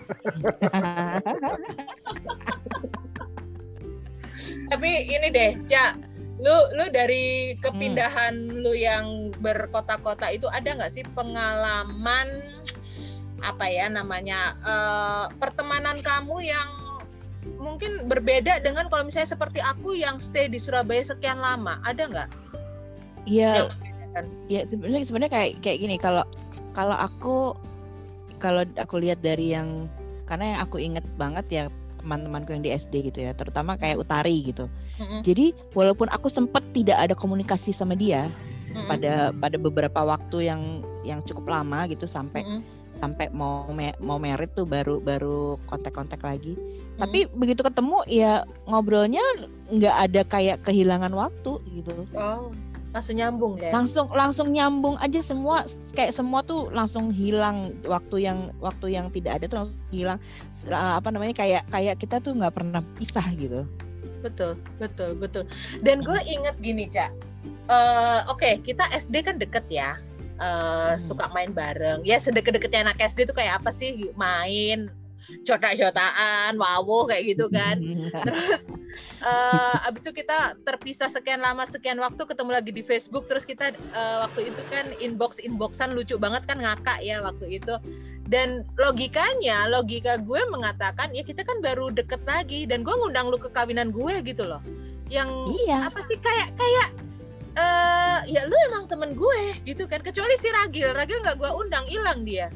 Tapi 4.69 4.91
ini 5.09 5.29
deh, 5.33 5.51
Cak, 5.65 5.93
lu 6.39 6.57
lu 6.79 6.87
dari 6.95 7.59
kepindahan 7.59 8.35
hmm. 8.37 8.63
lu 8.63 8.73
yang 8.73 9.35
berkota-kota 9.43 10.31
itu 10.31 10.47
ada 10.49 10.71
nggak 10.79 10.93
sih 10.93 11.05
pengalaman 11.13 12.29
apa 13.43 13.67
ya 13.71 13.87
namanya 13.87 14.55
uh, 14.63 15.27
pertemanan 15.39 16.03
kamu 16.03 16.47
yang 16.47 16.71
mungkin 17.59 18.07
berbeda 18.07 18.63
dengan 18.63 18.87
kalau 18.87 19.07
misalnya 19.07 19.35
seperti 19.35 19.59
aku 19.59 19.99
yang 19.99 20.23
stay 20.23 20.47
di 20.47 20.63
Surabaya 20.63 21.03
sekian 21.03 21.43
lama 21.43 21.83
ada 21.83 22.07
nggak? 22.07 22.31
Iya. 23.27 23.71
Ya 24.49 24.65
sebenarnya 24.67 25.05
sebenarnya 25.07 25.33
kayak 25.35 25.51
kayak 25.63 25.79
gini 25.85 25.97
kalau 26.01 26.25
kalau 26.73 26.97
aku 26.97 27.55
kalau 28.39 28.63
aku 28.79 29.03
lihat 29.03 29.21
dari 29.21 29.53
yang 29.53 29.91
karena 30.25 30.55
yang 30.57 30.61
aku 30.65 30.77
inget 30.79 31.05
banget 31.19 31.47
ya 31.51 31.65
teman-temanku 31.99 32.55
yang 32.55 32.63
di 32.63 32.71
SD 32.71 33.11
gitu 33.11 33.27
ya, 33.27 33.35
terutama 33.35 33.75
kayak 33.75 33.99
Utari 33.99 34.47
gitu. 34.47 34.71
Mm-hmm. 35.03 35.21
Jadi 35.27 35.47
walaupun 35.75 36.07
aku 36.15 36.31
sempat 36.31 36.63
tidak 36.71 36.97
ada 36.97 37.15
komunikasi 37.19 37.75
sama 37.75 37.99
dia 37.99 38.31
mm-hmm. 38.71 38.87
pada 38.87 39.35
pada 39.35 39.57
beberapa 39.59 40.01
waktu 40.07 40.47
yang 40.47 40.87
yang 41.03 41.21
cukup 41.27 41.51
lama 41.51 41.91
gitu 41.91 42.07
sampai 42.07 42.47
mm-hmm. 42.47 42.78
Sampai 42.99 43.31
mau 43.31 43.71
mau 44.03 44.19
merit 44.19 44.51
tuh 44.53 44.67
baru 44.67 44.99
baru 44.99 45.57
kontak-kontak 45.71 46.21
lagi. 46.23 46.59
Mm-hmm. 46.59 46.99
Tapi 46.99 47.19
begitu 47.35 47.63
ketemu 47.63 47.99
ya 48.11 48.43
ngobrolnya 48.67 49.23
nggak 49.71 49.97
ada 50.11 50.23
kayak 50.27 50.59
kehilangan 50.67 51.15
waktu 51.15 51.63
gitu. 51.73 52.07
Oh 52.19 52.51
langsung 52.89 53.21
nyambung 53.21 53.55
ya 53.61 53.69
langsung 53.69 54.07
langsung 54.17 54.49
nyambung 54.49 54.97
aja 55.05 55.21
semua 55.21 55.69
kayak 55.93 56.17
semua 56.17 56.41
tuh 56.41 56.73
langsung 56.73 57.13
hilang 57.13 57.77
waktu 57.85 58.25
yang 58.25 58.49
waktu 58.65 58.97
yang 58.97 59.13
tidak 59.13 59.39
ada 59.41 59.45
tuh 59.45 59.57
langsung 59.65 59.79
hilang. 59.93 60.19
Apa 60.73 61.09
namanya 61.13 61.37
kayak 61.37 61.69
kayak 61.69 62.01
kita 62.01 62.17
tuh 62.19 62.33
nggak 62.33 62.57
pernah 62.57 62.81
pisah 62.97 63.27
gitu. 63.37 63.69
Betul 64.25 64.57
betul 64.81 65.15
betul. 65.15 65.45
Dan 65.85 66.01
gue 66.01 66.19
inget 66.25 66.57
gini 66.59 66.89
cak. 66.89 67.13
Uh, 67.69 68.25
oke 68.33 68.41
okay, 68.41 68.57
kita 68.65 68.89
SD 68.97 69.21
kan 69.21 69.37
deket 69.37 69.69
ya 69.69 70.01
uh, 70.39 70.95
hmm. 70.95 71.03
suka 71.03 71.29
main 71.35 71.53
bareng 71.53 72.03
ya 72.03 72.17
sedekat-dekatnya 72.17 72.91
anak 72.91 72.99
SD 73.05 73.29
tuh 73.29 73.37
kayak 73.37 73.63
apa 73.63 73.71
sih 73.71 74.11
main 74.15 74.91
jotak-jotaan, 75.45 76.57
wawo 76.57 77.05
kayak 77.11 77.37
gitu 77.37 77.51
kan. 77.53 77.77
terus 78.25 78.73
uh, 79.27 79.77
abis 79.89 80.09
itu 80.09 80.25
kita 80.25 80.57
terpisah 80.65 81.11
sekian 81.11 81.43
lama 81.43 81.67
sekian 81.69 81.99
waktu 82.01 82.23
ketemu 82.25 82.51
lagi 82.55 82.71
di 82.73 82.81
Facebook 82.81 83.29
terus 83.29 83.45
kita 83.45 83.75
uh, 83.93 84.25
waktu 84.29 84.55
itu 84.55 84.63
kan 84.73 84.87
inbox 85.03 85.43
inboxan 85.43 85.93
lucu 85.93 86.17
banget 86.17 86.47
kan 86.49 86.63
ngakak 86.63 87.03
ya 87.05 87.21
waktu 87.21 87.61
itu. 87.61 87.77
Dan 88.29 88.65
logikanya, 88.77 89.69
logika 89.69 90.21
gue 90.21 90.41
mengatakan 90.49 91.13
ya 91.17 91.25
kita 91.25 91.45
kan 91.45 91.61
baru 91.65 91.93
deket 91.93 92.21
lagi 92.29 92.65
dan 92.69 92.85
gue 92.85 92.93
ngundang 92.93 93.29
lu 93.29 93.41
ke 93.41 93.51
kawinan 93.53 93.93
gue 93.93 94.21
gitu 94.25 94.47
loh. 94.47 94.63
yang 95.09 95.49
Iya. 95.65 95.89
apa 95.89 96.05
sih 96.05 96.21
kayak 96.21 96.53
kayak 96.53 97.08
eh 97.59 98.19
ya 98.31 98.47
lu 98.47 98.55
emang 98.71 98.87
temen 98.87 99.19
gue 99.19 99.43
gitu 99.67 99.91
kan 99.91 99.99
kecuali 99.99 100.35
si 100.39 100.47
Ragil 100.49 100.95
Ragil 100.95 101.19
nggak 101.27 101.37
gue 101.43 101.51
undang 101.51 101.85
hilang 101.91 102.23
dia 102.23 102.49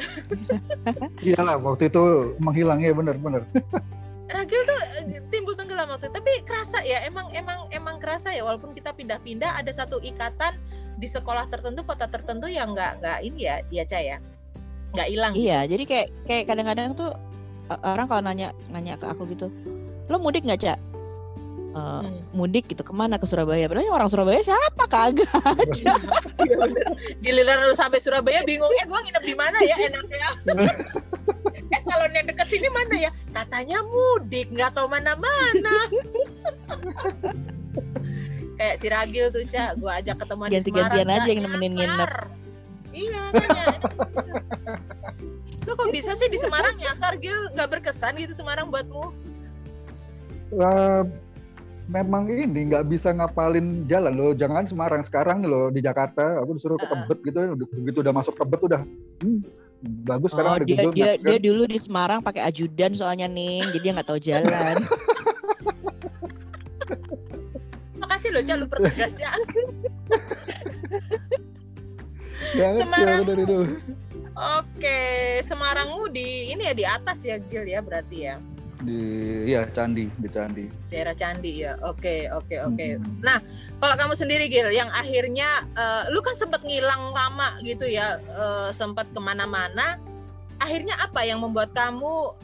Iyalah 1.26 1.60
waktu 1.60 1.92
itu 1.92 2.32
menghilangnya 2.40 2.96
bener-bener. 2.96 3.44
Ragil 4.32 4.62
tuh 4.62 4.80
eh, 5.02 5.20
timbul 5.28 5.58
tenggelam 5.58 5.90
waktu 5.90 6.06
itu. 6.06 6.14
tapi 6.14 6.32
kerasa 6.46 6.78
ya 6.86 7.02
emang 7.02 7.28
emang 7.34 7.66
emang 7.74 7.98
kerasa 7.98 8.30
ya 8.30 8.46
walaupun 8.46 8.72
kita 8.72 8.94
pindah-pindah 8.94 9.58
ada 9.58 9.68
satu 9.74 9.98
ikatan 10.00 10.54
di 11.02 11.10
sekolah 11.10 11.50
tertentu 11.50 11.82
kota 11.82 12.06
tertentu 12.06 12.46
yang 12.46 12.70
nggak 12.70 13.02
nggak 13.02 13.18
ini 13.26 13.50
ya 13.50 13.56
ya 13.74 13.82
Ca 13.82 13.98
ya 13.98 14.16
nggak 14.94 15.08
hilang 15.10 15.32
Iya, 15.34 15.58
jadi 15.66 15.84
kayak 15.86 16.08
kayak 16.26 16.44
kadang-kadang 16.46 16.88
tuh 16.94 17.10
uh, 17.70 17.80
orang 17.82 18.06
kalau 18.06 18.22
nanya 18.22 18.54
nanya 18.70 18.94
ke 18.98 19.06
aku 19.06 19.26
gitu, 19.30 19.50
lo 20.10 20.16
mudik 20.18 20.42
nggak 20.46 20.62
cak? 20.62 20.78
Uh, 21.70 22.02
Hmm. 22.02 22.18
Mudik 22.34 22.66
gitu 22.66 22.82
ke 22.82 22.90
mana 22.90 23.14
ke 23.14 23.30
Surabaya? 23.30 23.70
Padahal 23.70 23.94
orang 23.94 24.10
Surabaya 24.10 24.42
siapa 24.42 24.90
kagak? 24.90 25.30
Iya 26.42 26.56
bener. 26.58 26.86
Giliran 27.22 27.70
lu 27.70 27.74
sampai 27.78 28.02
Surabaya 28.02 28.42
bingung, 28.42 28.70
eh 28.82 28.86
gua 28.90 28.98
nginep 29.06 29.22
di 29.22 29.34
mana 29.38 29.58
ya 29.62 29.78
enaknya? 29.78 30.30
eh 31.74 31.80
salon 31.86 32.10
yang 32.10 32.26
deket 32.26 32.46
sini 32.50 32.66
mana 32.74 32.94
ya? 32.98 33.10
Katanya 33.30 33.86
mudik, 33.86 34.50
nggak 34.50 34.74
tahu 34.74 34.90
mana-mana. 34.90 35.70
Kayak 38.58 38.76
si 38.76 38.86
Ragil 38.90 39.30
tuh, 39.30 39.46
Cak, 39.46 39.78
gua 39.78 40.02
ajak 40.02 40.26
ketemuan 40.26 40.50
di 40.50 40.58
Semarang. 40.58 40.90
Ganti-gantian 40.90 41.22
aja 41.22 41.30
yang 41.30 41.42
nemenin 41.46 41.72
nyasar. 41.78 42.12
Iya, 42.90 43.20
makanya. 43.30 43.66
Lu 45.64 45.72
kok 45.78 45.88
bisa 45.94 46.18
sih 46.18 46.26
di 46.26 46.36
Semarang 46.36 46.74
nyasar, 46.82 47.14
Gil? 47.22 47.54
Nggak 47.54 47.78
berkesan 47.78 48.18
gitu 48.18 48.34
Semarang 48.34 48.74
buatmu? 48.74 49.14
Eh, 50.50 51.02
memang 51.90 52.24
ini 52.24 52.70
nggak 52.70 52.86
bisa 52.86 53.10
ngapalin 53.10 53.84
jalan 53.84 54.14
loh. 54.14 54.30
Jangan 54.32 54.64
Semarang 54.64 55.02
sekarang 55.02 55.42
nih 55.42 55.50
loh 55.50 55.66
di 55.68 55.80
Jakarta. 55.80 56.38
Aku 56.38 56.54
disuruh 56.54 56.76
ke. 56.76 56.86
Tebet 56.86 57.18
gitu. 57.24 57.38
udah- 57.50 57.68
Begitu 57.76 57.98
udah 58.00 58.14
masuk 58.14 58.34
Tebet 58.36 58.60
udah. 58.62 58.80
Hmm, 59.20 59.40
bagus 60.04 60.30
sekarang 60.30 60.50
Oh, 60.50 60.56
ada 60.56 60.64
dia 60.64 60.76
Google 60.78 60.92
dia 60.92 61.04
Maps, 61.10 61.20
dia 61.20 61.34
kan. 61.34 61.42
dulu 61.42 61.62
di 61.66 61.78
Semarang 61.78 62.20
pakai 62.20 62.42
ajudan 62.44 62.92
soalnya 62.92 63.26
nih, 63.26 63.66
jadi 63.68 63.78
dia 63.80 63.92
nggak 63.92 64.08
tahu 64.08 64.20
jalan. 64.20 64.76
Makasih 68.00 68.30
loh, 68.30 68.42
Cak, 68.42 68.56
lu 68.56 68.66
pertegasnya. 68.66 69.28
Banget 72.50 72.72
sih, 72.72 72.80
Semarang. 72.80 73.20
itu. 73.36 73.58
Oke, 74.32 75.00
Semarangmu 75.42 76.08
di 76.08 76.48
ini 76.48 76.62
ya 76.62 76.72
di 76.72 76.82
atas 76.82 77.22
ya, 77.22 77.36
Gil 77.38 77.66
ya 77.66 77.78
berarti 77.78 78.24
ya. 78.24 78.40
Di 78.80 79.00
ya 79.44 79.68
Candi, 79.76 80.08
di 80.08 80.28
Candi. 80.32 80.64
daerah 80.88 81.12
Candi 81.12 81.64
ya. 81.64 81.76
Oke, 81.84 82.32
oke, 82.32 82.56
oke. 82.64 82.86
Hmm. 82.96 83.40
Kalau 83.76 83.94
kamu 84.00 84.14
sendiri 84.16 84.48
Gil, 84.48 84.72
yang 84.72 84.88
akhirnya 84.88 85.68
eh, 85.76 86.08
lu 86.12 86.24
kan 86.24 86.32
sempat 86.32 86.64
ngilang 86.64 87.12
lama 87.12 87.60
gitu 87.60 87.84
ya, 87.84 88.16
eh, 88.16 88.70
sempat 88.72 89.08
ke 89.12 89.20
mana-mana. 89.20 90.00
Akhirnya 90.60 90.96
apa 91.00 91.24
yang 91.24 91.40
membuat 91.40 91.72
kamu 91.72 92.36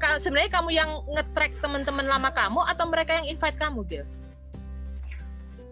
ka- 0.00 0.16
sebenarnya 0.16 0.56
kamu 0.56 0.70
yang 0.72 0.90
nge-track 1.12 1.52
teman-teman 1.60 2.08
lama 2.08 2.32
kamu 2.32 2.64
atau 2.64 2.88
mereka 2.88 3.20
yang 3.20 3.28
invite 3.28 3.60
kamu 3.60 3.84
Gil? 3.84 4.08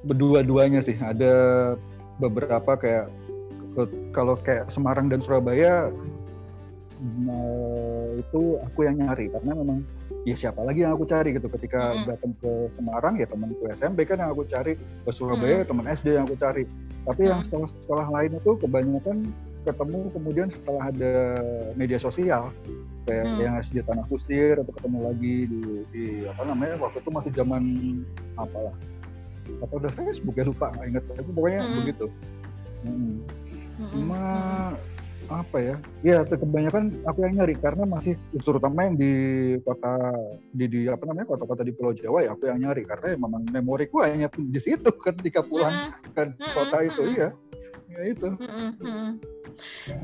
Berdua-duanya 0.04 0.84
sih. 0.84 1.00
Ada 1.00 1.32
beberapa 2.20 2.76
kayak 2.76 3.08
kalau 4.12 4.36
kayak 4.44 4.68
Semarang 4.74 5.08
dan 5.08 5.24
Surabaya 5.24 5.88
nah, 6.98 7.97
itu 8.18 8.42
aku 8.60 8.78
yang 8.82 8.98
nyari 8.98 9.30
karena 9.30 9.52
memang 9.54 9.78
ya 10.26 10.34
siapa 10.34 10.60
lagi 10.60 10.82
yang 10.82 10.92
aku 10.92 11.06
cari 11.06 11.30
gitu 11.32 11.46
ketika 11.48 11.94
Mm-mm. 11.94 12.06
datang 12.10 12.32
ke 12.42 12.50
Semarang 12.74 13.14
ya 13.16 13.26
temanku 13.26 13.62
SMP 13.70 14.04
kan 14.04 14.18
yang 14.18 14.30
aku 14.34 14.44
cari 14.44 14.74
ke 14.76 15.10
Surabaya 15.14 15.62
teman 15.62 15.86
SD 15.88 16.18
yang 16.18 16.26
aku 16.26 16.36
cari 16.36 16.64
tapi 17.06 17.22
yang 17.24 17.40
Mm. 17.40 17.44
sekolah-sekolah 17.48 18.06
lain 18.12 18.30
itu 18.36 18.50
kebanyakan 18.58 19.16
ketemu 19.64 19.98
kemudian 20.12 20.48
setelah 20.52 20.82
ada 20.88 21.12
media 21.74 21.98
sosial 21.98 22.52
kayak 23.04 23.24
Mm. 23.24 23.38
yang 23.40 23.54
SD 23.62 23.76
Tanah 23.82 24.04
Kusir 24.06 24.60
atau 24.60 24.72
ketemu 24.74 24.98
lagi 25.06 25.36
di, 25.48 25.60
di 25.94 26.04
apa 26.26 26.42
namanya 26.44 26.74
waktu 26.82 26.98
itu 27.00 27.10
masih 27.14 27.32
zaman 27.32 27.62
apalah 28.34 28.74
apa 29.48 29.72
udah 29.72 29.92
Facebook 29.96 30.36
ya 30.36 30.44
lupa 30.44 30.68
nggak 30.76 30.86
inget 30.92 31.04
tapi 31.08 31.30
pokoknya 31.32 31.60
Mm. 31.62 31.74
begitu 31.80 32.06
Mm. 32.84 32.90
Mm-mm. 33.78 33.90
cuma 33.94 34.22
apa 35.26 35.56
ya? 35.58 35.76
Ya 36.06 36.22
kebanyakan 36.22 37.02
aku 37.02 37.26
yang 37.26 37.42
nyari 37.42 37.58
karena 37.58 37.84
masih 37.84 38.14
terutama 38.46 38.86
yang 38.86 38.96
di 38.96 39.12
kota 39.66 40.14
di, 40.54 40.64
di 40.70 40.80
apa 40.86 41.04
namanya 41.04 41.34
kota-kota 41.34 41.66
di 41.66 41.74
Pulau 41.74 41.92
Jawa 41.92 42.24
ya 42.24 42.30
aku 42.32 42.46
yang 42.46 42.62
nyari. 42.62 42.86
Karena 42.86 43.12
ya 43.12 43.16
memang 43.18 43.42
memoriku 43.50 44.06
hanya 44.06 44.30
di 44.30 44.60
situ 44.62 44.88
ketika 45.02 45.44
pulang 45.44 45.92
Mm-mm. 45.92 46.14
ke 46.14 46.22
Mm-mm, 46.22 46.52
kota 46.54 46.78
itu 46.86 47.02
iya. 47.12 47.28
Ya 47.88 48.00
itu. 48.14 48.28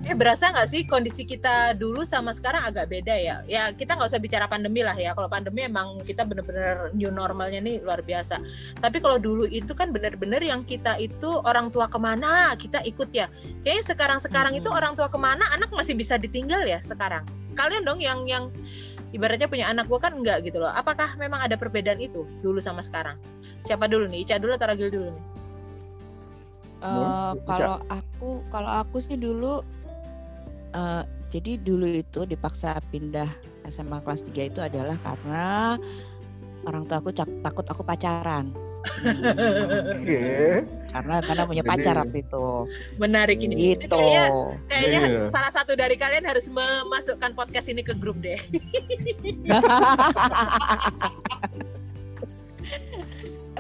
Eh 0.05 0.15
berasa 0.17 0.51
nggak 0.53 0.69
sih 0.69 0.83
kondisi 0.85 1.25
kita 1.25 1.75
dulu 1.79 2.03
sama 2.05 2.35
sekarang 2.35 2.65
agak 2.67 2.91
beda 2.91 3.15
ya? 3.15 3.37
Ya 3.49 3.71
kita 3.73 3.97
nggak 3.97 4.11
usah 4.11 4.21
bicara 4.21 4.47
pandemi 4.51 4.85
lah 4.85 4.95
ya. 4.95 5.17
Kalau 5.17 5.29
pandemi 5.31 5.65
emang 5.65 6.03
kita 6.05 6.27
bener-bener 6.27 6.91
new 6.93 7.09
normalnya 7.09 7.61
nih 7.63 7.81
luar 7.81 8.05
biasa. 8.05 8.41
Tapi 8.79 8.99
kalau 9.01 9.17
dulu 9.17 9.49
itu 9.49 9.73
kan 9.73 9.91
bener-bener 9.95 10.43
yang 10.45 10.63
kita 10.67 10.99
itu 11.01 11.41
orang 11.45 11.71
tua 11.71 11.89
ke 11.89 11.99
mana 11.99 12.53
kita 12.59 12.83
ikut 12.85 13.11
ya. 13.15 13.31
Kayaknya 13.63 13.85
sekarang-sekarang 13.95 14.53
itu 14.59 14.69
orang 14.69 14.99
tua 14.99 15.09
ke 15.09 15.19
mana 15.19 15.43
anak 15.55 15.73
masih 15.73 15.95
bisa 15.97 16.21
ditinggal 16.21 16.67
ya 16.67 16.83
sekarang. 16.85 17.25
Kalian 17.55 17.87
dong 17.87 18.03
yang 18.03 18.27
yang 18.27 18.51
ibaratnya 19.15 19.47
punya 19.47 19.71
anak 19.71 19.87
gua 19.87 20.03
kan 20.03 20.19
enggak 20.19 20.43
gitu 20.43 20.59
loh. 20.59 20.75
Apakah 20.75 21.15
memang 21.15 21.39
ada 21.39 21.55
perbedaan 21.55 22.03
itu 22.03 22.27
dulu 22.43 22.59
sama 22.59 22.83
sekarang? 22.83 23.15
Siapa 23.63 23.87
dulu 23.87 24.11
nih? 24.11 24.27
Ica 24.27 24.43
dulu 24.43 24.59
atau 24.59 24.67
Ragil 24.67 24.91
dulu 24.91 25.09
nih? 25.15 25.44
Eh, 26.85 27.33
kalau 27.49 27.81
aku 27.89 28.45
kalau 28.53 28.85
aku 28.85 29.01
sih 29.01 29.17
dulu 29.17 29.65
eh, 30.77 31.03
jadi 31.33 31.57
dulu 31.57 31.89
itu 31.89 32.29
dipaksa 32.29 32.77
pindah 32.93 33.27
SMA 33.67 34.05
kelas 34.05 34.23
3 34.29 34.53
itu 34.53 34.61
adalah 34.61 35.01
karena 35.01 35.81
orang 36.69 36.85
tua 36.85 37.01
aku 37.01 37.17
takut 37.17 37.65
aku 37.65 37.81
pacaran. 37.81 38.53
Hmm, 38.85 39.97
oke 39.97 40.25
karena 40.93 41.25
karena 41.25 41.43
punya 41.49 41.65
pacar 41.65 41.97
waktu 42.05 42.21
itu. 42.21 42.69
Menarik 43.01 43.41
ini. 43.41 43.57
Ini 43.57 43.81
Gitu. 43.81 43.89
kayaknya 43.89 44.25
Kayaknya 44.69 45.01
Iya. 45.09 45.25
salah 45.25 45.49
satu 45.49 45.73
dari 45.73 45.97
kalian 45.97 46.29
harus 46.29 46.53
memasukkan 46.53 47.33
podcast 47.33 47.73
ini 47.73 47.81
ke 47.81 47.97
grup 47.97 48.21
deh. 48.21 48.37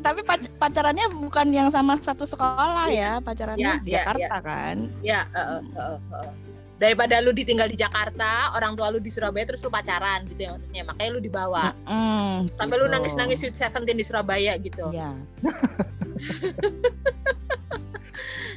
Tapi 0.04 0.20
pac- 0.20 0.52
pacarannya 0.60 1.08
bukan 1.16 1.48
yang 1.48 1.72
sama 1.72 1.96
satu 1.96 2.22
sekolah 2.22 2.86
ya, 2.92 3.18
pacarannya 3.18 3.64
Ya, 3.64 3.74
di 3.80 3.88
ya, 3.88 4.04
Jakarta 4.04 4.36
kan. 4.38 4.76
Ya, 5.00 5.20
heeh, 5.32 5.60
heeh, 5.64 5.98
heeh. 6.12 6.34
daripada 6.74 7.22
lu 7.22 7.30
ditinggal 7.30 7.70
di 7.70 7.74
Jakarta, 7.74 8.50
orang 8.52 8.76
tua 8.76 8.90
lu 8.92 8.98
di 8.98 9.08
Surabaya 9.08 9.46
terus 9.46 9.62
lu 9.62 9.70
pacaran 9.70 10.26
gitu 10.28 10.36
ya 10.36 10.50
maksudnya. 10.52 10.82
Makanya 10.84 11.10
lu 11.16 11.20
dibawa. 11.22 11.72
Mm, 11.88 12.52
Sampai 12.52 12.76
lu 12.76 12.84
gitu. 12.84 12.92
nangis-nangis 12.92 13.38
Sweet 13.40 13.56
Seventeen 13.56 13.96
di 13.96 14.04
Surabaya 14.04 14.52
gitu. 14.60 14.92
Ya. 14.92 15.16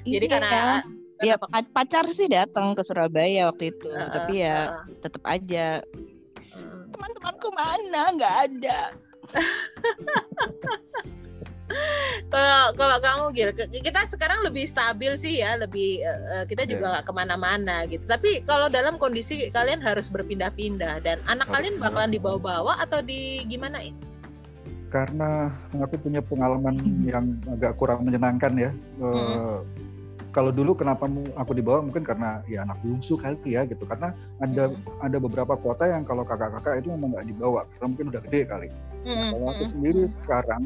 Jadi 0.04 0.26
Iya. 0.28 0.34
karena 0.34 0.60
ya 1.24 1.36
pa- 1.40 1.64
pacar 1.64 2.04
sih 2.12 2.28
datang 2.28 2.74
ke 2.74 2.82
Surabaya 2.84 3.48
waktu 3.48 3.72
itu, 3.72 3.88
Heeh, 3.88 4.10
tapi 4.12 4.34
ya 4.44 4.58
heeh, 4.68 5.00
tetap 5.00 5.24
aja 5.24 5.68
teman-temanku 6.92 7.48
mana 7.54 8.02
nggak 8.12 8.36
ada. 8.50 8.80
Kalau 12.28 12.76
kalau 12.76 12.98
kamu 13.00 13.24
Gil, 13.32 13.50
ke- 13.52 13.72
kita 13.72 14.04
sekarang 14.06 14.44
lebih 14.44 14.66
stabil 14.66 15.16
sih 15.16 15.40
ya, 15.40 15.56
lebih 15.56 16.02
eh, 16.02 16.20
eh, 16.34 16.44
kita 16.46 16.64
juga 16.64 16.84
Iya. 16.84 16.92
nggak 16.98 17.06
ke 17.06 17.14
mana-mana 17.14 17.76
gitu. 17.86 18.04
Tapi 18.04 18.44
kalau 18.44 18.68
dalam 18.68 18.98
kondisi 18.98 19.48
kalian 19.48 19.80
harus 19.80 20.08
berpindah-pindah 20.08 21.00
dan 21.00 21.24
anak 21.24 21.48
Harus 21.48 21.56
kalian 21.56 21.76
bakalan 21.80 22.12
dibawa-bawa 22.12 22.80
atau 22.80 23.00
di 23.00 23.44
gimana 23.46 23.80
ini? 23.80 23.96
karena 24.88 25.52
aku 25.76 26.00
punya 26.00 26.24
pengalaman 26.24 26.80
yang 27.04 27.36
agak 27.52 27.76
kurang 27.76 28.08
menyenangkan 28.08 28.56
ya. 28.56 28.72
Eh, 29.04 29.60
Kalau 30.28 30.54
dulu 30.54 30.78
kenapa 30.78 31.10
aku 31.34 31.52
dibawa 31.52 31.82
mungkin 31.82 32.06
karena 32.06 32.46
ya 32.46 32.62
anak 32.62 32.78
bungsu 32.80 33.18
kali 33.18 33.36
ya 33.52 33.66
gitu. 33.66 33.84
Karena 33.84 34.14
ada 34.38 34.70
ada 35.02 35.18
beberapa 35.18 35.58
kota 35.58 35.90
yang 35.90 36.06
kalau 36.06 36.22
kakak-kakak 36.22 36.78
itu 36.78 36.94
memang 36.94 37.10
nggak 37.10 37.26
dibawa 37.26 37.66
karena 37.68 37.86
mungkin 37.90 38.06
udah 38.14 38.22
gede 38.30 38.42
kali. 38.46 38.68
Nah, 39.02 39.34
kalau 39.34 39.48
aku 39.50 39.64
sendiri 39.74 40.02
sekarang 40.14 40.64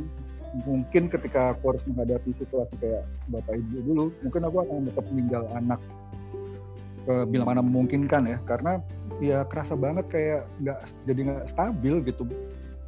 mungkin 0.67 1.07
ketika 1.07 1.55
aku 1.55 1.75
harus 1.75 1.83
menghadapi 1.87 2.35
situasi 2.35 2.75
kayak 2.83 3.07
bapak 3.31 3.55
ibu 3.55 3.79
dulu, 3.87 4.05
mungkin 4.19 4.41
aku 4.47 4.57
akan 4.67 4.87
tetap 4.91 5.05
meninggal 5.07 5.43
anak 5.55 5.79
ke 7.01 7.15
bila 7.31 7.43
mana 7.49 7.65
memungkinkan 7.65 8.29
ya, 8.29 8.37
karena 8.45 8.83
ya 9.23 9.41
kerasa 9.47 9.73
banget 9.73 10.05
kayak 10.11 10.41
nggak 10.61 10.79
jadi 11.07 11.19
nggak 11.31 11.43
stabil 11.55 11.95
gitu, 12.05 12.23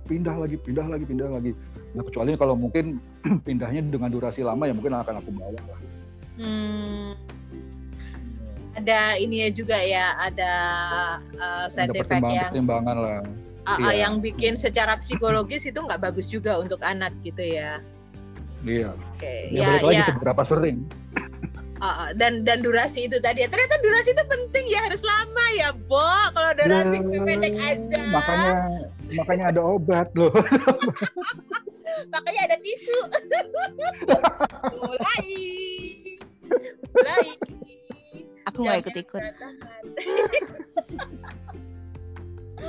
pindah 0.06 0.36
lagi, 0.36 0.56
pindah 0.60 0.86
lagi, 0.86 1.06
pindah 1.08 1.30
lagi. 1.32 1.52
Nah 1.96 2.04
kecuali 2.04 2.36
kalau 2.36 2.56
mungkin 2.60 3.00
pindahnya 3.48 3.82
dengan 3.88 4.12
durasi 4.12 4.44
lama 4.44 4.68
ya 4.68 4.74
mungkin 4.76 4.94
akan 5.00 5.16
aku 5.24 5.30
bawa 5.32 5.56
lah. 5.56 5.80
Hmm. 6.34 7.12
Ada 8.74 9.22
ini 9.22 9.46
ya 9.46 9.50
juga 9.54 9.78
ya, 9.78 10.18
ada 10.18 10.54
uh, 11.38 11.70
Ada 11.70 11.74
side 11.74 11.94
effect 11.94 12.10
yang 12.10 12.26
pertimbangan-pertimbangan 12.26 12.98
lah. 12.98 13.22
Uh, 13.68 13.80
uh, 13.80 13.94
yang 13.94 14.20
bikin 14.20 14.60
secara 14.60 15.00
psikologis 15.00 15.68
itu 15.68 15.80
nggak 15.80 16.02
bagus 16.02 16.28
juga 16.28 16.60
untuk 16.60 16.80
anak 16.84 17.12
gitu 17.24 17.44
ya. 17.44 17.80
Iya. 18.64 18.96
Oke. 18.96 19.20
Okay. 19.20 19.42
Ya, 19.52 19.80
ya, 19.80 19.84
lagi 19.84 20.02
ya. 20.04 20.08
seberapa 20.12 20.44
sering. 20.48 20.78
Uh, 21.84 22.16
dan 22.16 22.48
dan 22.48 22.64
durasi 22.64 23.12
itu 23.12 23.20
tadi 23.20 23.44
ya 23.44 23.52
ternyata 23.52 23.76
durasi 23.84 24.16
itu 24.16 24.24
penting 24.24 24.72
ya 24.72 24.88
harus 24.88 25.04
lama 25.04 25.46
ya 25.52 25.76
Bo 25.76 26.32
kalau 26.32 26.56
durasi 26.56 26.96
ya, 26.96 27.20
pendek 27.28 27.60
aja 27.60 28.00
makanya 28.08 28.56
makanya 29.20 29.46
ada 29.52 29.62
obat 29.68 30.08
loh 30.16 30.32
makanya 32.16 32.42
ada 32.48 32.58
tisu 32.64 33.00
mulai 34.80 35.28
mulai 36.96 37.28
aku 38.48 38.58
nggak 38.64 38.80
ikut 38.88 38.96
ikut 39.04 39.24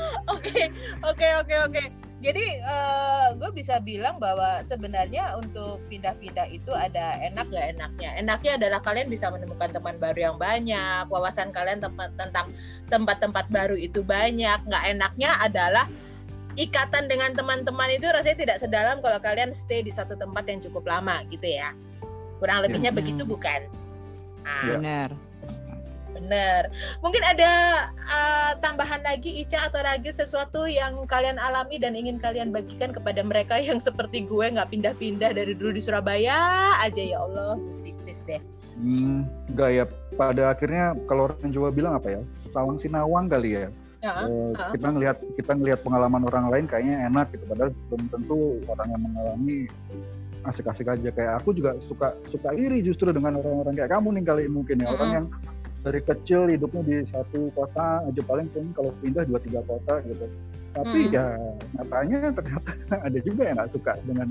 oke 0.35 0.63
oke 1.05 1.29
oke 1.43 1.57
oke 1.71 1.85
jadi 2.25 2.57
uh, 2.65 3.37
gue 3.37 3.53
bisa 3.53 3.77
bilang 3.85 4.17
bahwa 4.17 4.65
sebenarnya 4.65 5.37
untuk 5.37 5.85
pindah-pindah 5.93 6.49
itu 6.49 6.73
ada 6.73 7.21
enak 7.21 7.53
gak 7.53 7.77
enaknya. 7.77 8.17
Enaknya 8.17 8.57
adalah 8.57 8.81
kalian 8.81 9.13
bisa 9.13 9.29
menemukan 9.29 9.69
teman 9.69 10.01
baru 10.01 10.33
yang 10.33 10.37
banyak, 10.41 11.05
wawasan 11.13 11.53
kalian 11.53 11.85
tempat 11.85 12.17
tentang 12.17 12.57
tempat-tempat 12.89 13.45
baru 13.53 13.77
itu 13.77 14.01
banyak. 14.01 14.57
Nggak 14.65 14.85
enaknya 14.89 15.37
adalah 15.37 15.85
ikatan 16.57 17.13
dengan 17.13 17.37
teman-teman 17.37 17.93
itu 17.93 18.09
rasanya 18.09 18.41
tidak 18.41 18.57
sedalam 18.57 19.05
kalau 19.05 19.21
kalian 19.21 19.53
stay 19.53 19.85
di 19.85 19.93
satu 19.93 20.17
tempat 20.17 20.49
yang 20.49 20.65
cukup 20.65 20.89
lama 20.89 21.29
gitu 21.29 21.45
ya. 21.45 21.77
Kurang 22.41 22.65
lebihnya 22.65 22.89
hmm. 22.89 22.99
begitu 23.05 23.23
bukan? 23.29 23.69
Ah. 24.49 24.81
Benar. 24.81 25.13
Bener. 26.15 26.71
Mungkin 27.03 27.23
ada 27.27 27.53
uh, 28.07 28.53
tambahan 28.63 29.03
lagi 29.03 29.43
Ica 29.43 29.67
atau 29.67 29.83
Ragil 29.83 30.15
sesuatu 30.15 30.65
yang 30.71 30.95
kalian 31.11 31.43
alami 31.43 31.83
dan 31.83 31.99
ingin 31.99 32.23
kalian 32.23 32.55
bagikan 32.55 32.95
kepada 32.95 33.21
mereka 33.27 33.59
yang 33.59 33.83
seperti 33.83 34.23
gue 34.23 34.47
nggak 34.55 34.71
pindah-pindah 34.71 35.35
dari 35.35 35.53
dulu 35.59 35.75
di 35.75 35.83
Surabaya 35.83 36.79
aja 36.79 37.03
ya 37.03 37.19
Allah, 37.21 37.59
mesti 37.59 37.91
please 38.01 38.23
deh. 38.25 38.41
Hmm, 38.79 39.27
enggak 39.51 39.71
ya. 39.71 39.85
Pada 40.15 40.55
akhirnya 40.55 40.95
kalau 41.11 41.31
orang 41.31 41.51
Jawa 41.51 41.69
bilang 41.75 41.99
apa 41.99 42.15
ya? 42.15 42.21
Sawang 42.55 42.79
sinawang 42.79 43.27
kali 43.27 43.59
ya. 43.59 43.69
Uh, 44.05 44.09
uh, 44.09 44.25
uh. 44.53 44.69
kita 44.77 44.87
ngelihat 44.93 45.17
kita 45.33 45.53
ngelihat 45.57 45.81
pengalaman 45.81 46.29
orang 46.29 46.53
lain 46.53 46.69
kayaknya 46.69 47.09
enak 47.09 47.25
gitu 47.33 47.49
padahal 47.49 47.73
belum 47.89 48.05
tentu 48.13 48.61
orang 48.69 48.89
yang 48.93 49.01
mengalami 49.01 49.57
asik-asik 50.45 50.85
aja 50.93 51.09
kayak 51.09 51.41
aku 51.41 51.57
juga 51.57 51.73
suka 51.89 52.13
suka 52.29 52.53
iri 52.53 52.85
justru 52.85 53.09
dengan 53.17 53.41
orang-orang 53.41 53.81
kayak 53.81 53.97
kamu 53.97 54.09
nih 54.21 54.25
kali 54.29 54.45
mungkin 54.53 54.77
ya 54.77 54.87
uh 54.89 54.95
orang 54.95 55.11
yang 55.17 55.27
dari 55.85 56.01
kecil 56.01 56.49
hidupnya 56.49 56.83
di 56.83 56.97
satu 57.13 57.53
kota 57.53 58.01
aja 58.09 58.23
paling 58.25 58.49
pun 58.49 58.73
kalau 58.73 58.91
pindah 59.05 59.29
dua 59.29 59.39
tiga 59.45 59.61
kota 59.69 60.01
gitu. 60.09 60.25
Tapi 60.75 61.01
hmm. 61.07 61.13
ya 61.13 61.27
nyatanya 61.77 62.19
ternyata 62.33 62.71
ada 63.07 63.19
juga 63.21 63.43
yang 63.45 63.57
nggak 63.61 63.73
suka 63.77 63.93
dengan 64.09 64.29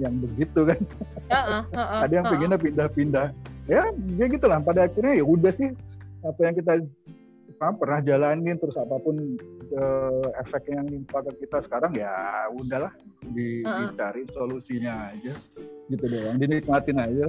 yang 0.00 0.14
begitu 0.24 0.60
kan. 0.64 0.80
Uh, 1.28 1.36
uh, 1.36 1.62
uh, 1.76 1.78
uh, 1.78 2.00
ada 2.08 2.12
yang 2.16 2.26
uh, 2.26 2.32
pengennya 2.32 2.58
pindah-pindah 2.58 3.26
ya 3.68 3.84
ya 4.16 4.24
gitulah. 4.32 4.58
Pada 4.64 4.88
akhirnya 4.88 5.20
ya 5.20 5.24
udah 5.28 5.52
sih 5.60 5.70
apa 6.24 6.40
yang 6.40 6.54
kita 6.56 6.72
apa, 7.60 7.74
pernah 7.76 8.00
jalanin 8.00 8.56
terus 8.56 8.74
apa 8.80 8.96
pun 8.96 9.36
uh, 9.76 10.26
efek 10.40 10.72
yang 10.72 10.88
nimpa 10.88 11.20
ke 11.20 11.46
kita 11.46 11.60
sekarang 11.68 11.92
ya 11.92 12.10
udahlah 12.56 12.90
di, 13.28 13.60
uh, 13.68 13.92
dicari 13.92 14.24
solusinya 14.32 15.12
aja. 15.12 15.36
Gitu 15.92 16.04
doang 16.08 16.40
dinikmatin 16.40 16.96
aja 16.96 17.28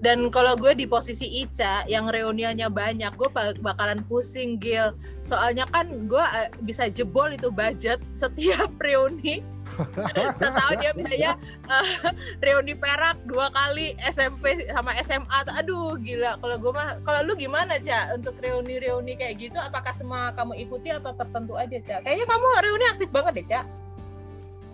dan 0.00 0.32
kalau 0.32 0.56
gue 0.56 0.72
di 0.72 0.88
posisi 0.88 1.28
Ica 1.44 1.84
yang 1.84 2.08
reuniannya 2.08 2.72
banyak 2.72 3.12
gue 3.20 3.28
bakalan 3.60 4.00
pusing 4.08 4.56
Gil. 4.56 4.96
Soalnya 5.20 5.68
kan 5.68 6.08
gue 6.08 6.24
eh, 6.40 6.48
bisa 6.64 6.88
jebol 6.88 7.36
itu 7.36 7.52
budget 7.52 8.00
setiap 8.16 8.72
reuni. 8.84 9.44
Setahun 10.36 10.76
dia 10.76 10.92
misalnya 10.92 11.32
uh, 11.72 12.12
reuni 12.44 12.76
perak 12.76 13.16
dua 13.24 13.48
kali 13.48 13.96
SMP 14.04 14.68
sama 14.68 14.92
SMA 15.00 15.40
aduh 15.56 15.96
gila. 16.00 16.36
Kalau 16.40 16.56
gue 16.60 16.72
mah 16.72 17.00
kalau 17.04 17.20
lu 17.24 17.32
gimana 17.36 17.80
cak 17.80 18.20
untuk 18.20 18.36
reuni 18.44 18.76
reuni 18.80 19.16
kayak 19.16 19.40
gitu 19.40 19.56
apakah 19.56 19.92
semua 19.96 20.36
kamu 20.36 20.68
ikuti 20.68 20.92
atau 20.92 21.16
tertentu 21.16 21.56
aja 21.56 21.80
cak 21.80 22.04
kayaknya 22.04 22.26
kamu 22.28 22.46
reuni 22.60 22.84
aktif 22.92 23.08
banget 23.08 23.32
deh 23.40 23.46
cak 23.56 23.64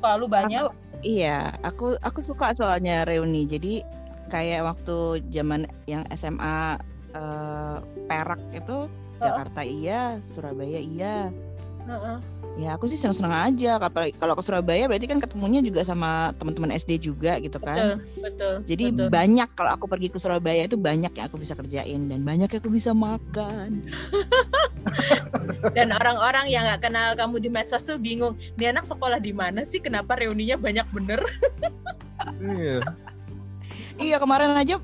kalau 0.00 0.22
lu 0.24 0.28
banyak. 0.28 0.60
Aku, 0.60 0.70
iya 1.06 1.54
aku 1.62 1.96
aku 2.02 2.20
suka 2.20 2.52
soalnya 2.52 3.06
reuni. 3.08 3.48
Jadi 3.48 3.82
kayak 4.28 4.66
waktu 4.66 5.22
zaman 5.30 5.70
yang 5.86 6.02
SMA 6.14 6.78
uh, 7.14 7.78
eh, 7.78 7.78
Perak 8.06 8.40
itu 8.52 8.90
Jakarta 9.16 9.60
iya, 9.64 10.20
Surabaya 10.20 10.80
iya. 10.80 11.32
Uh 11.86 11.94
-uh. 11.94 12.18
Ya 12.56 12.72
aku 12.72 12.88
sih 12.88 12.96
seneng-seneng 12.96 13.36
aja. 13.52 13.76
Kalau 14.16 14.32
ke 14.32 14.42
Surabaya 14.44 14.88
berarti 14.88 15.04
kan 15.04 15.20
ketemunya 15.20 15.60
juga 15.60 15.84
sama 15.84 16.32
teman-teman 16.40 16.72
SD 16.72 17.04
juga 17.04 17.36
gitu 17.36 17.60
kan. 17.60 18.00
Betul, 18.00 18.24
betul. 18.24 18.54
Jadi 18.64 18.84
betul. 18.96 19.08
banyak 19.12 19.48
kalau 19.52 19.70
aku 19.76 19.84
pergi 19.84 20.08
ke 20.08 20.16
Surabaya 20.16 20.64
itu 20.64 20.80
banyak 20.80 21.12
yang 21.12 21.28
aku 21.28 21.36
bisa 21.36 21.52
kerjain 21.52 22.08
dan 22.08 22.24
banyak 22.24 22.48
yang 22.48 22.60
aku 22.64 22.72
bisa 22.72 22.96
makan. 22.96 23.84
dan 25.76 25.92
orang-orang 25.92 26.48
yang 26.48 26.64
nggak 26.64 26.88
kenal 26.88 27.12
kamu 27.12 27.44
di 27.44 27.48
medsos 27.52 27.84
tuh 27.84 28.00
bingung, 28.00 28.32
nih 28.56 28.72
anak 28.72 28.88
sekolah 28.88 29.20
di 29.20 29.36
mana 29.36 29.68
sih? 29.68 29.76
Kenapa 29.76 30.16
reuninya 30.16 30.56
banyak 30.56 30.88
bener? 30.96 31.20
Iya 32.40 32.80
iya 34.00 34.16
kemarin 34.20 34.56
aja 34.56 34.80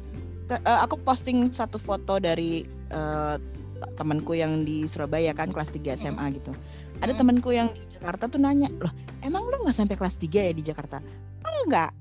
uh, 0.60 0.80
aku 0.84 1.00
posting 1.00 1.52
satu 1.54 1.80
foto 1.80 2.20
dari 2.20 2.66
uh, 2.92 3.40
temanku 3.98 4.38
yang 4.38 4.62
di 4.62 4.86
Surabaya 4.86 5.34
kan 5.34 5.50
kelas 5.50 5.74
3 5.74 5.98
SMA 5.98 6.38
gitu. 6.38 6.52
Ada 7.02 7.18
temanku 7.18 7.50
yang 7.50 7.74
di 7.74 7.82
Jakarta 7.98 8.30
tuh 8.30 8.38
nanya, 8.38 8.70
"Loh, 8.78 8.92
emang 9.26 9.42
lu 9.50 9.66
nggak 9.66 9.74
sampai 9.74 9.98
kelas 9.98 10.14
3 10.22 10.38
ya 10.50 10.52
di 10.54 10.62
Jakarta?" 10.62 11.02
Enggak. 11.66 11.90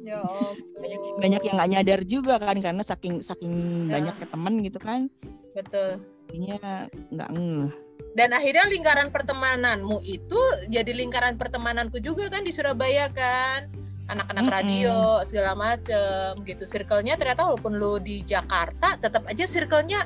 Ya 0.00 0.26
banyak, 0.74 1.00
banyak 1.22 1.42
yang 1.46 1.54
nggak 1.54 1.70
nyadar 1.70 2.00
juga 2.02 2.34
kan 2.42 2.58
karena 2.58 2.82
saking 2.82 3.22
saking 3.22 3.86
ya. 3.86 3.94
banyaknya 3.94 4.26
teman 4.26 4.58
gitu 4.58 4.82
kan. 4.82 5.06
Betul. 5.54 6.02
Jadinya 6.26 6.90
nggak 7.14 7.30
ngeh. 7.30 7.70
Dan 8.18 8.34
akhirnya 8.34 8.66
lingkaran 8.66 9.14
pertemananmu 9.14 10.02
itu 10.02 10.40
jadi 10.66 10.90
lingkaran 10.90 11.38
pertemananku 11.38 12.02
juga 12.02 12.26
kan 12.26 12.42
di 12.42 12.50
Surabaya 12.50 13.06
kan 13.14 13.70
anak-anak 14.10 14.42
mm 14.42 14.50
-hmm. 14.50 14.58
radio 14.58 14.96
segala 15.22 15.52
macem 15.54 16.42
gitu 16.42 16.66
circle-nya 16.66 17.14
ternyata 17.14 17.46
walaupun 17.46 17.78
lu 17.78 18.02
di 18.02 18.26
Jakarta 18.26 18.98
tetap 18.98 19.22
aja 19.30 19.46
circle-nya 19.46 20.04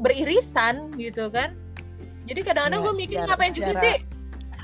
beririsan 0.00 0.96
gitu 0.96 1.28
kan 1.28 1.52
jadi 2.24 2.40
kadang-kadang 2.40 2.80
ya, 2.80 2.86
gue 2.88 2.94
mikir 2.96 3.18
ngapain 3.24 3.52
secara... 3.52 3.68
juga 3.68 3.80
sih 3.84 3.96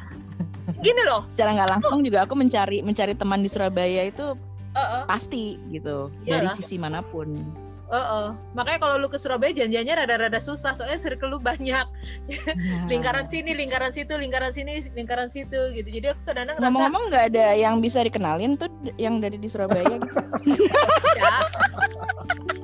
gini 0.87 1.03
loh 1.05 1.23
secara 1.29 1.51
nggak 1.57 1.71
langsung 1.79 2.01
juga 2.01 2.25
aku 2.25 2.35
mencari 2.35 2.81
mencari 2.81 3.13
teman 3.13 3.45
di 3.45 3.49
Surabaya 3.53 4.09
itu 4.09 4.33
uh 4.33 4.81
-uh. 4.81 5.03
pasti 5.05 5.61
gitu 5.69 6.09
Yalah. 6.25 6.49
dari 6.49 6.49
sisi 6.57 6.81
mana 6.81 7.05
pun 7.05 7.45
Uh, 7.87 7.97
uh. 7.97 8.27
Makanya 8.59 8.83
kalau 8.83 8.99
lu 8.99 9.07
ke 9.07 9.15
Surabaya 9.15 9.55
janjiannya 9.55 9.95
rada-rada 9.95 10.43
susah 10.43 10.75
soalnya 10.75 10.99
circle 10.99 11.31
lu 11.31 11.39
banyak. 11.39 11.87
Ya. 12.27 12.43
lingkaran 12.91 13.27
sini, 13.27 13.55
lingkaran 13.55 13.95
situ, 13.95 14.19
lingkaran 14.19 14.51
sini, 14.51 14.83
lingkaran 14.95 15.31
situ 15.31 15.71
gitu. 15.75 15.87
Jadi 15.87 16.07
aku 16.11 16.21
kadang-kadang 16.27 16.59
ngerasa 16.59 16.67
ngomong-ngomong 16.67 17.05
nggak 17.11 17.25
ada 17.35 17.47
yang 17.55 17.79
bisa 17.79 18.03
dikenalin 18.03 18.59
tuh 18.59 18.71
yang 18.99 19.23
dari 19.23 19.39
di 19.39 19.47
Surabaya 19.47 20.03
gitu. 20.03 20.19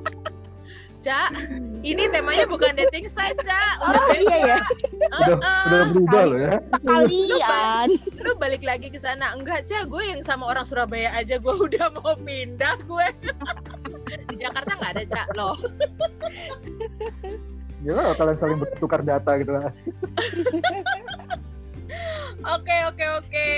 Cak, 1.03 1.35
ini 1.83 2.07
temanya 2.07 2.47
bukan 2.47 2.79
dating 2.79 3.11
site, 3.11 3.35
Cak. 3.43 3.75
Udah 3.83 4.03
oh 4.07 4.15
iya 4.15 4.37
ya. 4.39 4.59
Udah, 5.19 5.35
uh, 5.35 5.63
udah 5.67 5.81
berubah 5.91 6.23
loh 6.31 6.39
ya. 6.39 6.55
Kalian. 6.79 7.87
Lu, 7.91 8.23
lu 8.23 8.31
balik 8.39 8.63
lagi 8.63 8.87
ke 8.87 8.95
sana. 8.95 9.35
Enggak, 9.35 9.67
Cak. 9.67 9.91
Gue 9.91 9.99
yang 10.07 10.23
sama 10.23 10.47
orang 10.47 10.63
Surabaya 10.63 11.11
aja 11.11 11.35
gue 11.35 11.51
udah 11.51 11.91
mau 11.99 12.15
pindah 12.15 12.79
gue. 12.87 13.07
Di 14.31 14.35
Jakarta 14.39 14.79
nggak 14.79 14.91
ada, 14.95 15.03
Cak, 15.03 15.27
loh. 15.35 15.59
Gimana 17.83 18.15
kalian 18.15 18.37
saling 18.39 18.59
bertukar 18.63 19.03
data 19.03 19.31
gitu 19.43 19.51
lah. 19.51 19.67
Oke, 22.43 22.75
oke, 22.91 23.05
oke. 23.23 23.49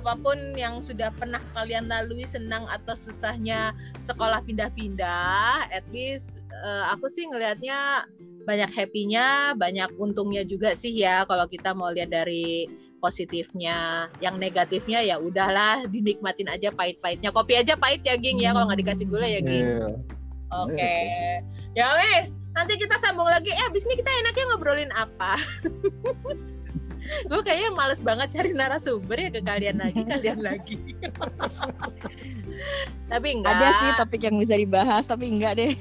Apa 0.00 0.16
pun 0.16 0.56
yang 0.56 0.80
sudah 0.80 1.12
pernah 1.12 1.44
kalian 1.52 1.92
lalui 1.92 2.24
senang 2.24 2.64
atau 2.72 2.96
susahnya 2.96 3.76
sekolah 4.00 4.40
pindah-pindah 4.48 5.68
at 5.68 5.84
least 5.92 6.40
uh, 6.64 6.88
aku 6.96 7.04
sih 7.12 7.28
ngelihatnya 7.28 8.08
banyak 8.48 8.72
happy-nya, 8.72 9.52
banyak 9.54 9.92
untungnya 10.00 10.40
juga 10.48 10.72
sih 10.72 10.96
ya 10.96 11.28
kalau 11.28 11.44
kita 11.44 11.76
mau 11.76 11.92
lihat 11.92 12.10
dari 12.10 12.64
positifnya. 12.98 14.08
Yang 14.24 14.36
negatifnya 14.40 15.04
ya 15.04 15.20
udahlah 15.20 15.84
dinikmatin 15.86 16.48
aja 16.48 16.72
pahit-pahitnya. 16.72 17.30
Kopi 17.30 17.60
aja 17.60 17.76
pahit 17.76 18.00
ya 18.02 18.16
Ging 18.16 18.40
ya 18.40 18.56
kalau 18.56 18.66
nggak 18.72 18.80
dikasih 18.80 19.06
gula 19.06 19.28
ya 19.28 19.44
Ging. 19.44 19.76
Yeah. 19.76 20.00
Oke. 20.50 20.74
Okay. 20.74 21.04
Ya 21.78 21.94
wes, 21.94 22.42
nanti 22.58 22.74
kita 22.74 22.98
sambung 22.98 23.28
lagi. 23.28 23.54
Eh 23.54 23.64
abis 23.70 23.86
ini 23.86 23.94
kita 24.02 24.10
enaknya 24.10 24.44
ngobrolin 24.50 24.90
apa? 24.90 25.38
gue 27.26 27.40
kayaknya 27.42 27.70
males 27.74 28.00
banget 28.00 28.28
cari 28.38 28.50
narasumber 28.54 29.18
ya 29.18 29.30
ke 29.34 29.40
kalian 29.42 29.76
lagi 29.82 30.00
kalian 30.06 30.40
lagi 30.48 30.76
tapi 33.10 33.28
enggak 33.34 33.52
ada 33.58 33.68
sih 33.82 33.90
topik 33.98 34.22
yang 34.22 34.36
bisa 34.38 34.54
dibahas 34.54 35.04
tapi 35.06 35.30
enggak 35.30 35.58
deh 35.58 35.72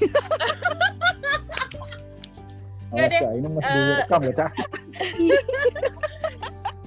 Oh, 2.89 3.05
ini 3.37 3.45
masih 3.53 3.69
uh, 3.69 3.85
direkam 4.01 4.21
ya, 4.25 4.33
Cak. 4.33 4.51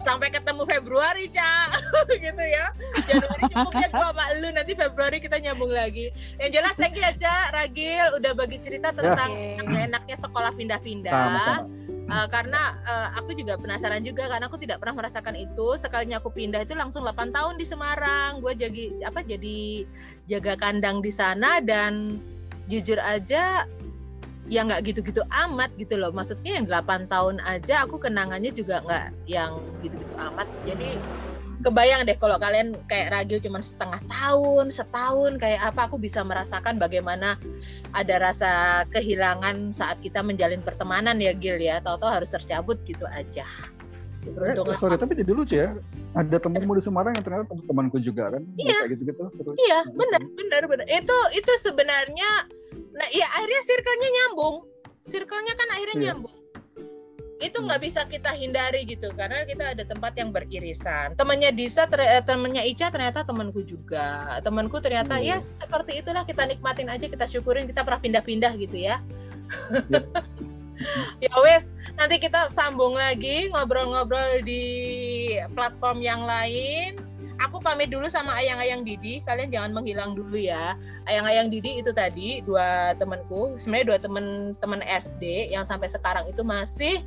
sampai 0.03 0.35
ketemu 0.35 0.63
Februari, 0.67 1.31
Cak. 1.31 1.79
gitu 2.11 2.43
ya. 2.43 2.75
Januari 3.07 3.43
cukup 3.55 3.73
ya 3.79 3.89
gua 3.95 4.11
sama 4.11 4.25
lu, 4.35 4.51
nanti 4.51 4.75
Februari 4.75 5.23
kita 5.23 5.39
nyambung 5.39 5.71
lagi. 5.71 6.11
Yang 6.43 6.51
jelas 6.59 6.75
thank 6.75 6.99
you 6.99 7.07
ya, 7.07 7.15
Cak. 7.15 7.55
Ragil 7.55 8.19
udah 8.19 8.33
bagi 8.35 8.59
cerita 8.59 8.91
tentang 8.91 9.31
ya. 9.31 9.87
enaknya 9.87 10.17
sekolah 10.19 10.51
pindah-pindah. 10.59 11.63
Uh, 12.11 12.27
karena 12.29 12.77
uh, 12.83 13.09
aku 13.17 13.33
juga 13.33 13.55
penasaran 13.57 14.03
juga 14.03 14.27
karena 14.27 14.51
aku 14.51 14.59
tidak 14.59 14.83
pernah 14.83 15.01
merasakan 15.01 15.39
itu. 15.39 15.79
Sekalinya 15.79 16.19
aku 16.19 16.35
pindah 16.35 16.67
itu 16.67 16.75
langsung 16.75 17.07
8 17.07 17.31
tahun 17.31 17.55
di 17.57 17.65
Semarang. 17.65 18.43
Gue 18.43 18.53
jadi 18.59 19.07
apa 19.07 19.23
jadi 19.23 19.87
jaga 20.27 20.59
kandang 20.59 21.01
di 21.01 21.13
sana 21.15 21.63
dan 21.63 22.19
jujur 22.67 22.99
aja 23.01 23.65
ya 24.51 24.61
nggak 24.67 24.83
gitu-gitu 24.93 25.23
amat 25.31 25.71
gitu 25.79 25.95
loh. 25.97 26.11
Maksudnya 26.11 26.59
yang 26.59 26.67
8 26.67 27.07
tahun 27.09 27.39
aja 27.47 27.87
aku 27.87 28.03
kenangannya 28.03 28.51
juga 28.51 28.83
nggak 28.83 29.07
yang 29.31 29.63
gitu-gitu 29.81 30.15
amat. 30.19 30.51
Jadi 30.67 30.99
kebayang 31.63 32.03
deh 32.03 32.19
kalau 32.19 32.37
kalian 32.37 32.75
kayak 32.91 33.15
Ragil 33.15 33.39
cuma 33.39 33.63
setengah 33.63 34.03
tahun 34.11 34.69
setahun 34.69 35.39
kayak 35.39 35.73
apa 35.73 35.87
aku 35.87 35.97
bisa 35.97 36.27
merasakan 36.27 36.77
bagaimana 36.77 37.39
ada 37.95 38.15
rasa 38.19 38.83
kehilangan 38.91 39.71
saat 39.71 40.03
kita 40.03 40.21
menjalin 40.21 40.61
pertemanan 40.61 41.17
ya 41.23 41.33
Gil 41.33 41.63
ya. 41.63 41.79
Tahu-tahu 41.81 42.11
harus 42.11 42.29
tercabut 42.29 42.83
gitu 42.83 43.07
aja. 43.07 43.47
Beruntung 44.23 44.71
eh, 44.71 44.79
sorry 44.79 44.99
tapi 44.99 45.15
jadi 45.19 45.31
lucu 45.31 45.57
ya. 45.57 45.71
Ada 46.13 46.43
temanmu 46.43 46.77
di 46.79 46.83
Semarang 46.85 47.17
yang 47.17 47.25
ternyata 47.25 47.49
teman-temanku 47.49 47.97
juga 48.05 48.37
kan? 48.37 48.43
Iya. 48.61 48.93
gitu 48.93 49.03
gitu 49.09 49.23
iya 49.65 49.81
benar 49.95 50.21
benar 50.35 50.63
benar. 50.69 50.87
Itu 50.91 51.17
itu 51.33 51.53
sebenarnya 51.63 52.51
nah 52.93 53.09
ya 53.15 53.27
akhirnya 53.39 53.63
circle-nya 53.65 54.11
nyambung. 54.11 54.57
Circle-nya 55.03 55.55
kan 55.57 55.69
akhirnya 55.75 55.97
iya. 55.99 56.07
nyambung 56.11 56.42
itu 57.43 57.59
nggak 57.59 57.81
hmm. 57.83 57.89
bisa 57.91 58.01
kita 58.07 58.31
hindari 58.31 58.87
gitu 58.87 59.11
karena 59.19 59.43
kita 59.43 59.75
ada 59.75 59.83
tempat 59.83 60.15
yang 60.15 60.31
beririsan. 60.31 61.19
Temannya 61.19 61.51
Disa 61.51 61.91
ter- 61.91 62.23
temannya 62.23 62.63
Ica 62.71 62.89
ternyata 62.95 63.27
temanku 63.27 63.67
juga. 63.67 64.39
Temanku 64.47 64.79
ternyata 64.79 65.19
hmm. 65.19 65.27
ya 65.27 65.39
seperti 65.43 65.99
itulah 65.99 66.23
kita 66.23 66.47
nikmatin 66.47 66.87
aja 66.87 67.11
kita 67.11 67.27
syukurin 67.27 67.67
kita 67.67 67.83
pernah 67.83 68.01
pindah-pindah 68.01 68.53
gitu 68.57 68.79
ya. 68.79 69.03
Ya 71.23 71.31
wes 71.47 71.71
nanti 71.95 72.19
kita 72.19 72.51
sambung 72.51 72.99
lagi 72.99 73.47
ngobrol-ngobrol 73.55 74.43
di 74.43 74.65
platform 75.55 76.03
yang 76.03 76.27
lain 76.27 76.99
aku 77.43 77.59
pamit 77.59 77.91
dulu 77.91 78.07
sama 78.07 78.39
ayang-ayang 78.39 78.87
Didi. 78.87 79.21
Kalian 79.27 79.51
jangan 79.51 79.71
menghilang 79.75 80.15
dulu 80.15 80.39
ya. 80.39 80.79
Ayang-ayang 81.11 81.51
Didi 81.51 81.83
itu 81.83 81.91
tadi 81.91 82.41
dua 82.47 82.95
temanku 82.97 83.59
sebenarnya 83.59 83.87
dua 83.95 83.99
teman-teman 83.99 84.81
SD 84.87 85.51
yang 85.51 85.67
sampai 85.67 85.91
sekarang 85.91 86.25
itu 86.31 86.47
masih 86.47 87.03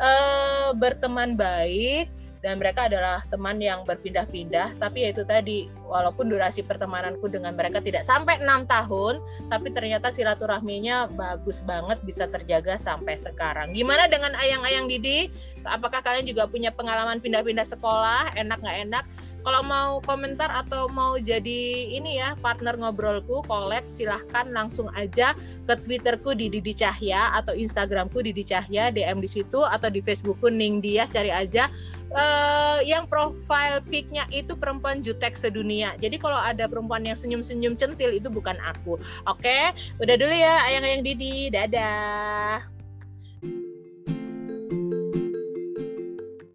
uh, 0.00 0.72
berteman 0.74 1.36
baik. 1.36 2.08
Dan 2.44 2.60
mereka 2.60 2.92
adalah 2.92 3.24
teman 3.32 3.56
yang 3.56 3.88
berpindah-pindah. 3.88 4.76
Tapi 4.76 5.08
ya 5.08 5.16
itu 5.16 5.24
tadi 5.24 5.64
walaupun 5.94 6.26
durasi 6.26 6.66
pertemananku 6.66 7.30
dengan 7.30 7.54
mereka 7.54 7.78
tidak 7.78 8.02
sampai 8.02 8.42
enam 8.42 8.66
tahun 8.66 9.22
tapi 9.46 9.70
ternyata 9.70 10.10
silaturahminya 10.10 11.14
bagus 11.14 11.62
banget 11.62 12.02
bisa 12.02 12.26
terjaga 12.26 12.74
sampai 12.74 13.14
sekarang. 13.14 13.70
Gimana 13.70 14.10
dengan 14.10 14.34
ayang-ayang 14.34 14.90
Didi? 14.90 15.30
Apakah 15.62 16.02
kalian 16.02 16.26
juga 16.26 16.50
punya 16.50 16.74
pengalaman 16.74 17.22
pindah-pindah 17.22 17.62
sekolah? 17.62 18.34
Enak 18.34 18.58
nggak 18.58 18.78
enak? 18.90 19.04
Kalau 19.44 19.60
mau 19.60 20.00
komentar 20.00 20.48
atau 20.48 20.88
mau 20.88 21.20
jadi 21.20 21.92
ini 21.92 22.16
ya 22.16 22.32
partner 22.40 22.80
ngobrolku 22.80 23.44
collab 23.44 23.84
silahkan 23.84 24.48
langsung 24.48 24.88
aja 24.96 25.36
ke 25.68 25.74
twitterku 25.84 26.32
di 26.32 26.48
Didi 26.48 26.72
Cahya 26.72 27.36
atau 27.36 27.52
instagramku 27.52 28.24
Didi 28.24 28.40
Cahya 28.40 28.88
DM 28.88 29.20
di 29.20 29.28
situ 29.28 29.60
atau 29.60 29.92
di 29.92 30.00
facebookku 30.00 30.48
Ning 30.48 30.80
Dia 30.80 31.04
cari 31.04 31.28
aja. 31.28 31.68
Uh, 32.14 32.80
yang 32.88 33.04
profile 33.04 33.84
picnya 33.84 34.24
itu 34.32 34.56
perempuan 34.56 35.04
jutek 35.04 35.36
sedunia 35.36 35.83
jadi 36.00 36.16
kalau 36.16 36.40
ada 36.40 36.64
perempuan 36.64 37.04
yang 37.04 37.18
senyum-senyum 37.18 37.76
centil 37.76 38.10
itu 38.16 38.32
bukan 38.32 38.56
aku. 38.64 38.96
Oke? 39.28 39.60
Udah 40.00 40.16
dulu 40.16 40.32
ya 40.32 40.64
ayang-ayang 40.72 41.04
Didi. 41.04 41.52
Dadah 41.52 42.73